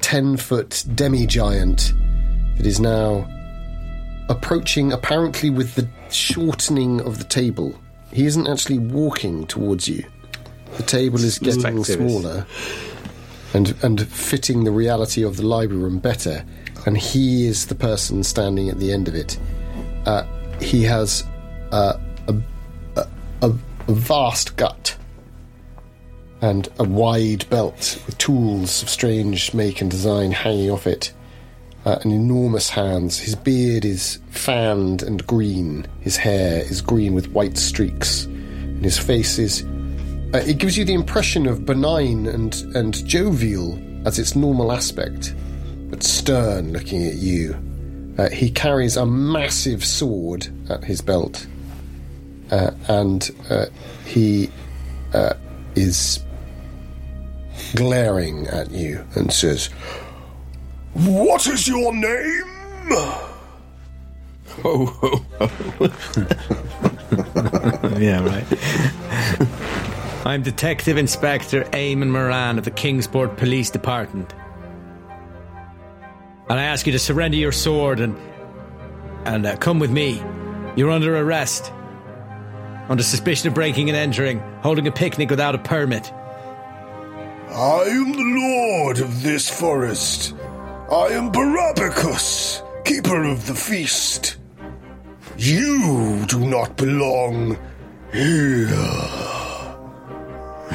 [0.00, 1.92] 10 foot demi giant
[2.56, 3.28] that is now
[4.30, 7.78] approaching, apparently with the shortening of the table.
[8.10, 10.02] He isn't actually walking towards you.
[10.78, 12.46] The table is getting smaller
[13.52, 16.44] and and fitting the reality of the library room better.
[16.86, 19.38] And he is the person standing at the end of it.
[20.06, 20.24] Uh,
[20.60, 21.24] he has
[21.70, 22.34] uh, a,
[22.96, 23.06] a,
[23.42, 23.52] a,
[23.92, 24.96] vast gut
[26.40, 31.12] and a wide belt with tools of strange make and design hanging off it,
[31.84, 33.18] uh, and enormous hands.
[33.18, 35.86] His beard is fanned and green.
[36.00, 39.64] His hair is green with white streaks, and his face is.
[40.34, 45.34] Uh, it gives you the impression of benign and, and jovial as its normal aspect,
[45.92, 47.54] but stern looking at you.
[48.16, 51.46] Uh, he carries a massive sword at his belt,
[52.50, 53.66] uh, and uh,
[54.06, 54.50] he
[55.12, 55.34] uh,
[55.74, 56.24] is
[57.76, 59.66] glaring at you and says,
[60.94, 62.42] What is your name?
[64.64, 65.22] Oh,
[67.98, 68.46] yeah, right.
[70.26, 74.32] I'm Detective Inspector Eamon Moran of the Kingsport Police Department.
[76.52, 78.14] And I ask you to surrender your sword and
[79.24, 80.22] and uh, come with me.
[80.76, 81.72] You're under arrest.
[82.90, 86.12] Under suspicion of breaking and entering, holding a picnic without a permit.
[86.12, 90.34] I am the lord of this forest.
[90.90, 94.36] I am Barabbacus, keeper of the feast.
[95.38, 97.56] You do not belong
[98.12, 98.68] here.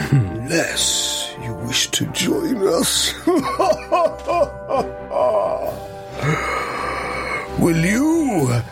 [0.09, 3.13] Unless you wish to join us.
[7.59, 8.07] Will you?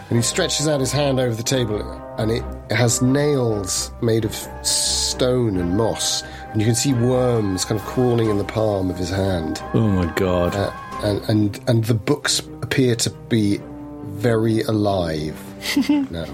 [0.09, 1.81] and he stretches out his hand over the table,
[2.17, 4.33] and it has nails made of
[4.65, 8.97] stone and moss, and you can see worms kind of crawling in the palm of
[8.97, 9.61] his hand.
[9.73, 10.55] Oh my god.
[10.55, 10.71] Uh,
[11.03, 13.59] and, and and the books appear to be
[14.05, 15.35] very alive
[16.09, 16.27] now.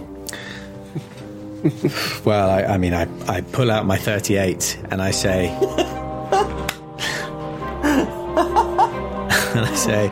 [2.26, 5.56] Well, I, I mean, I, I pull out my 38 and I say.
[9.56, 10.04] and I say,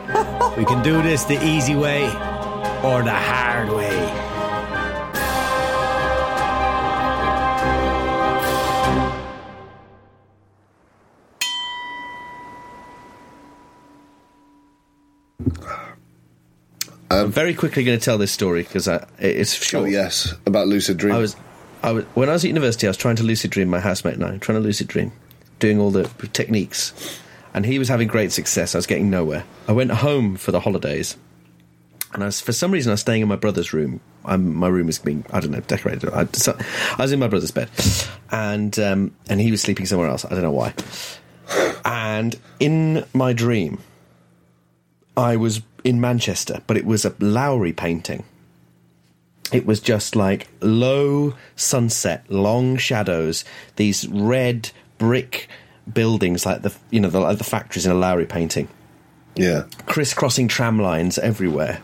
[0.58, 2.04] we can do this the easy way
[2.84, 4.30] or the hard way.
[17.10, 18.86] Um, I'm very quickly going to tell this story because
[19.18, 19.84] it's oh, short.
[19.84, 21.14] Oh yes, about lucid dream.
[21.14, 21.34] I was,
[21.82, 22.86] I was when I was at university.
[22.86, 23.68] I was trying to lucid dream.
[23.68, 25.12] My housemate and I trying to lucid dream,
[25.58, 26.92] doing all the techniques,
[27.54, 28.74] and he was having great success.
[28.74, 29.44] I was getting nowhere.
[29.68, 31.16] I went home for the holidays,
[32.12, 34.00] and I was for some reason I was staying in my brother's room.
[34.24, 36.10] I'm, my room is being I don't know decorated.
[36.10, 36.58] I, so-
[36.98, 37.70] I was in my brother's bed,
[38.30, 40.24] and um, and he was sleeping somewhere else.
[40.24, 40.74] I don't know why.
[41.84, 43.80] And in my dream,
[45.16, 48.24] I was in Manchester, but it was a Lowry painting.
[49.52, 53.44] It was just like low sunset, long shadows,
[53.76, 55.48] these red brick
[55.92, 58.68] buildings like the you know the, like the factories in a Lowry painting,
[59.36, 59.64] yeah.
[59.86, 61.80] crisscrossing tram lines everywhere,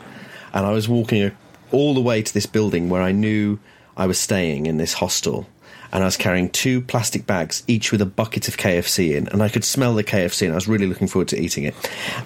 [0.53, 1.33] and I was walking
[1.73, 3.59] all the way to this building where I knew
[3.97, 5.47] I was staying in this hostel,
[5.93, 9.43] and I was carrying two plastic bags, each with a bucket of KFC in, and
[9.43, 11.75] I could smell the KFC, and I was really looking forward to eating it.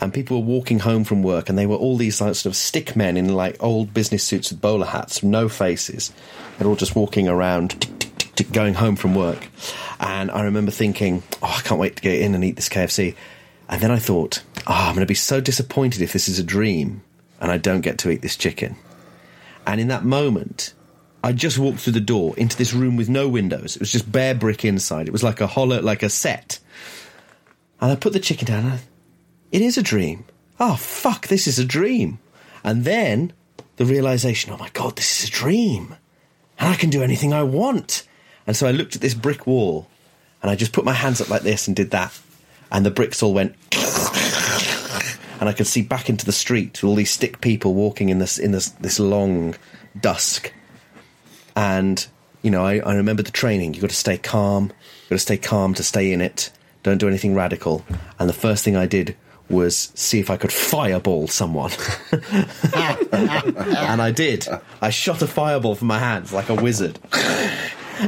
[0.01, 2.57] And people were walking home from work, and they were all these like, sort of
[2.57, 6.12] stick men in like old business suits with bowler hats, no faces.
[6.59, 9.49] They're all just walking around, tick, tick, tick, tick, going home from work.
[10.01, 13.14] And I remember thinking, oh, can't wait to get in and eat this KFC.
[13.68, 16.43] And then I thought, oh, I'm going to be so disappointed if this is a
[16.43, 17.03] dream
[17.41, 18.75] and I don't get to eat this chicken.
[19.64, 20.75] And in that moment,
[21.23, 23.77] I just walked through the door into this room with no windows.
[23.77, 25.07] It was just bare brick inside.
[25.07, 26.59] It was like a hollow, like a set.
[27.81, 28.64] And I put the chicken down.
[28.64, 28.81] And I,
[29.53, 30.25] it is a dream.
[30.59, 31.29] Oh fuck!
[31.29, 32.18] This is a dream.
[32.64, 33.33] And then
[33.77, 35.95] the realization: Oh my god, this is a dream,
[36.59, 38.07] and I can do anything I want.
[38.47, 39.89] And so I looked at this brick wall,
[40.43, 42.18] and I just put my hands up like this and did that,
[42.70, 43.55] and the bricks all went.
[45.41, 48.38] And I could see back into the street all these stick people walking in this
[48.38, 49.55] in this this long
[49.99, 50.53] dusk.
[51.57, 52.07] And
[52.43, 53.72] you know I, I remember the training.
[53.74, 54.64] You've got to stay calm.
[54.64, 56.51] You've got to stay calm to stay in it.
[56.82, 57.84] Don't do anything radical.
[58.18, 59.16] And the first thing i did
[59.49, 61.72] was see if i could fireball someone.
[63.12, 64.47] And i did.
[64.80, 66.99] I shot a fireball from my hands like a wizard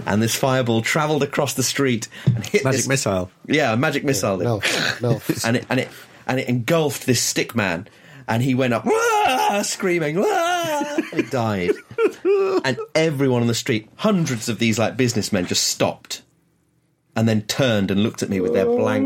[0.07, 3.31] and this fireball travelled across the street and hit Magic this- missile.
[3.47, 4.63] yeah a magic missile Mel,
[5.01, 5.89] Mel, and it and it
[6.27, 7.89] and it engulfed this stick man,
[8.29, 11.73] and he went up "Wah!" screaming, "Wah!" and he died.
[12.65, 16.23] and everyone on the street, hundreds of these like businessmen, just stopped,
[17.17, 19.05] and then turned and looked at me with their blank.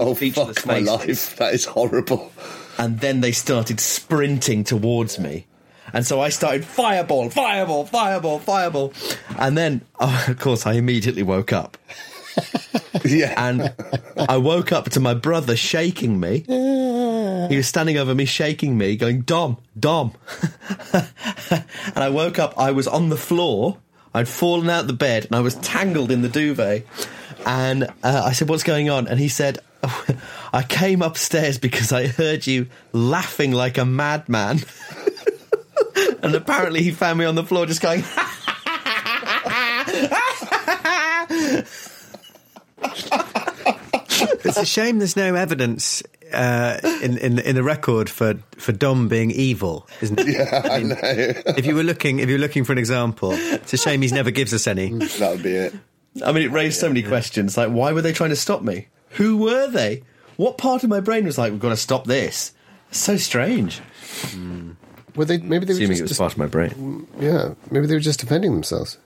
[0.00, 1.36] Oh Featureless fuck my life!
[1.36, 2.32] That is horrible.
[2.78, 5.46] and then they started sprinting towards me.
[5.92, 8.92] And so I started fireball, fireball, fireball, fireball.
[9.38, 11.76] And then, oh, of course, I immediately woke up.
[13.04, 13.32] Yeah.
[13.36, 13.72] And
[14.16, 16.40] I woke up to my brother shaking me.
[16.46, 20.12] He was standing over me, shaking me, going, Dom, Dom.
[20.92, 21.04] and
[21.96, 23.78] I woke up, I was on the floor.
[24.14, 26.86] I'd fallen out the bed and I was tangled in the duvet.
[27.46, 29.06] And uh, I said, What's going on?
[29.06, 29.60] And he said,
[30.52, 34.60] I came upstairs because I heard you laughing like a madman.
[36.22, 38.02] and apparently he found me on the floor just going,
[44.44, 46.02] It's a shame there's no evidence
[46.32, 50.28] uh, in, in in the record for, for Dom being evil, isn't it?
[50.28, 50.96] Yeah, I know.
[51.56, 54.30] If you were looking if you're looking for an example, it's a shame he never
[54.30, 54.90] gives us any.
[54.92, 55.74] that would be it.
[56.24, 57.56] I mean, it raised so many questions.
[57.56, 58.88] Like, why were they trying to stop me?
[59.10, 60.02] Who were they?
[60.36, 62.52] What part of my brain was like, we've got to stop this?
[62.90, 63.80] It's So strange.
[65.16, 65.38] Were they?
[65.38, 67.06] Maybe they were Assuming just, it was part of my brain.
[67.20, 67.54] yeah.
[67.70, 68.98] Maybe they were just defending themselves.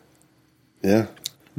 [0.83, 1.07] Yeah.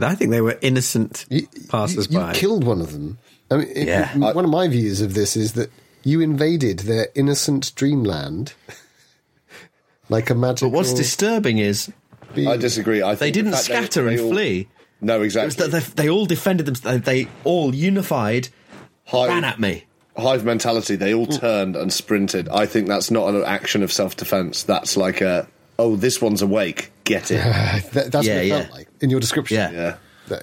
[0.02, 2.30] I think they were innocent You, passers-by.
[2.30, 3.20] you killed one of them.
[3.52, 4.12] I mean, it- Yeah.
[4.14, 5.72] it- one of my views of this is that
[6.04, 8.54] you invaded their innocent dreamland,
[10.10, 10.70] like a magical.
[10.70, 11.92] But what's disturbing is
[12.36, 12.48] being.
[12.48, 13.02] I disagree.
[13.02, 14.68] I think they didn't fact scatter they and all- flee.
[15.02, 15.68] No, It was exactly.
[15.68, 17.04] that they, they all defended themselves.
[17.06, 18.48] They all unified,
[19.06, 19.84] Hive, ran at me.
[20.18, 20.96] Hive mentality.
[20.96, 21.40] They all mm.
[21.40, 22.50] turned and sprinted.
[22.50, 24.64] I think that's not an action of self defense.
[24.64, 25.48] That's like a
[25.80, 26.92] oh, this one's awake.
[27.04, 27.38] Get it.
[27.94, 28.62] That- that's Yeah, what it yeah.
[28.62, 29.58] felt like in your description.
[29.58, 29.72] Yeah.
[29.72, 29.96] yeah.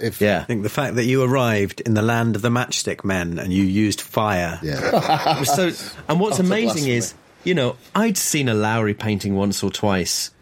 [0.03, 0.41] If, Yeah.
[0.41, 3.53] I think the fact that you arrived in the land of the matchstick men and
[3.53, 4.59] you used fire.
[4.62, 5.43] Yeah.
[5.45, 5.71] So,
[6.09, 7.14] and what's Utter amazing is,
[7.45, 10.33] you know, I'd seen a Lowry painting once or twice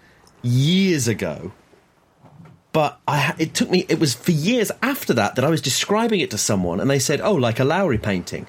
[0.42, 1.52] years ago,
[2.72, 3.86] but I, it took me.
[3.88, 6.98] It was for years after that that I was describing it to someone, and they
[6.98, 8.46] said, "Oh, like a Lowry painting,"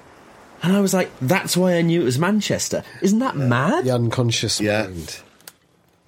[0.62, 3.84] and I was like, "That's why I knew it was Manchester." Isn't that mad?
[3.84, 4.84] the unconscious Yeah.
[4.84, 5.20] mind.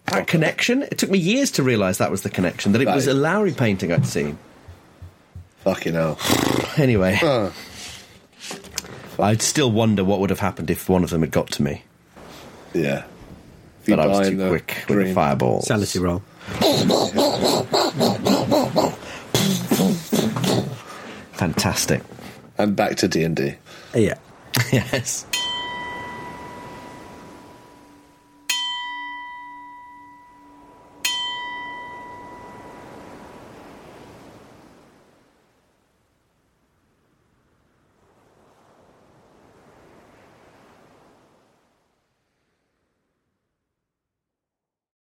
[0.07, 0.83] That connection.
[0.83, 2.73] It took me years to realise that was the connection.
[2.73, 4.39] That it That was is- a Lowry painting I'd seen.
[5.65, 6.19] Fucking hell.
[6.77, 7.51] Anyway, Uh,
[9.19, 11.83] I'd still wonder what would have happened if one of them had got to me.
[12.73, 13.05] yeah.
[13.87, 15.61] But I was too in the quick with the fireball.
[15.63, 16.23] Sanity roll.
[21.33, 22.03] Fantastic.
[22.59, 23.55] And back to D and D.
[23.95, 24.15] Yeah.
[24.73, 25.27] yes.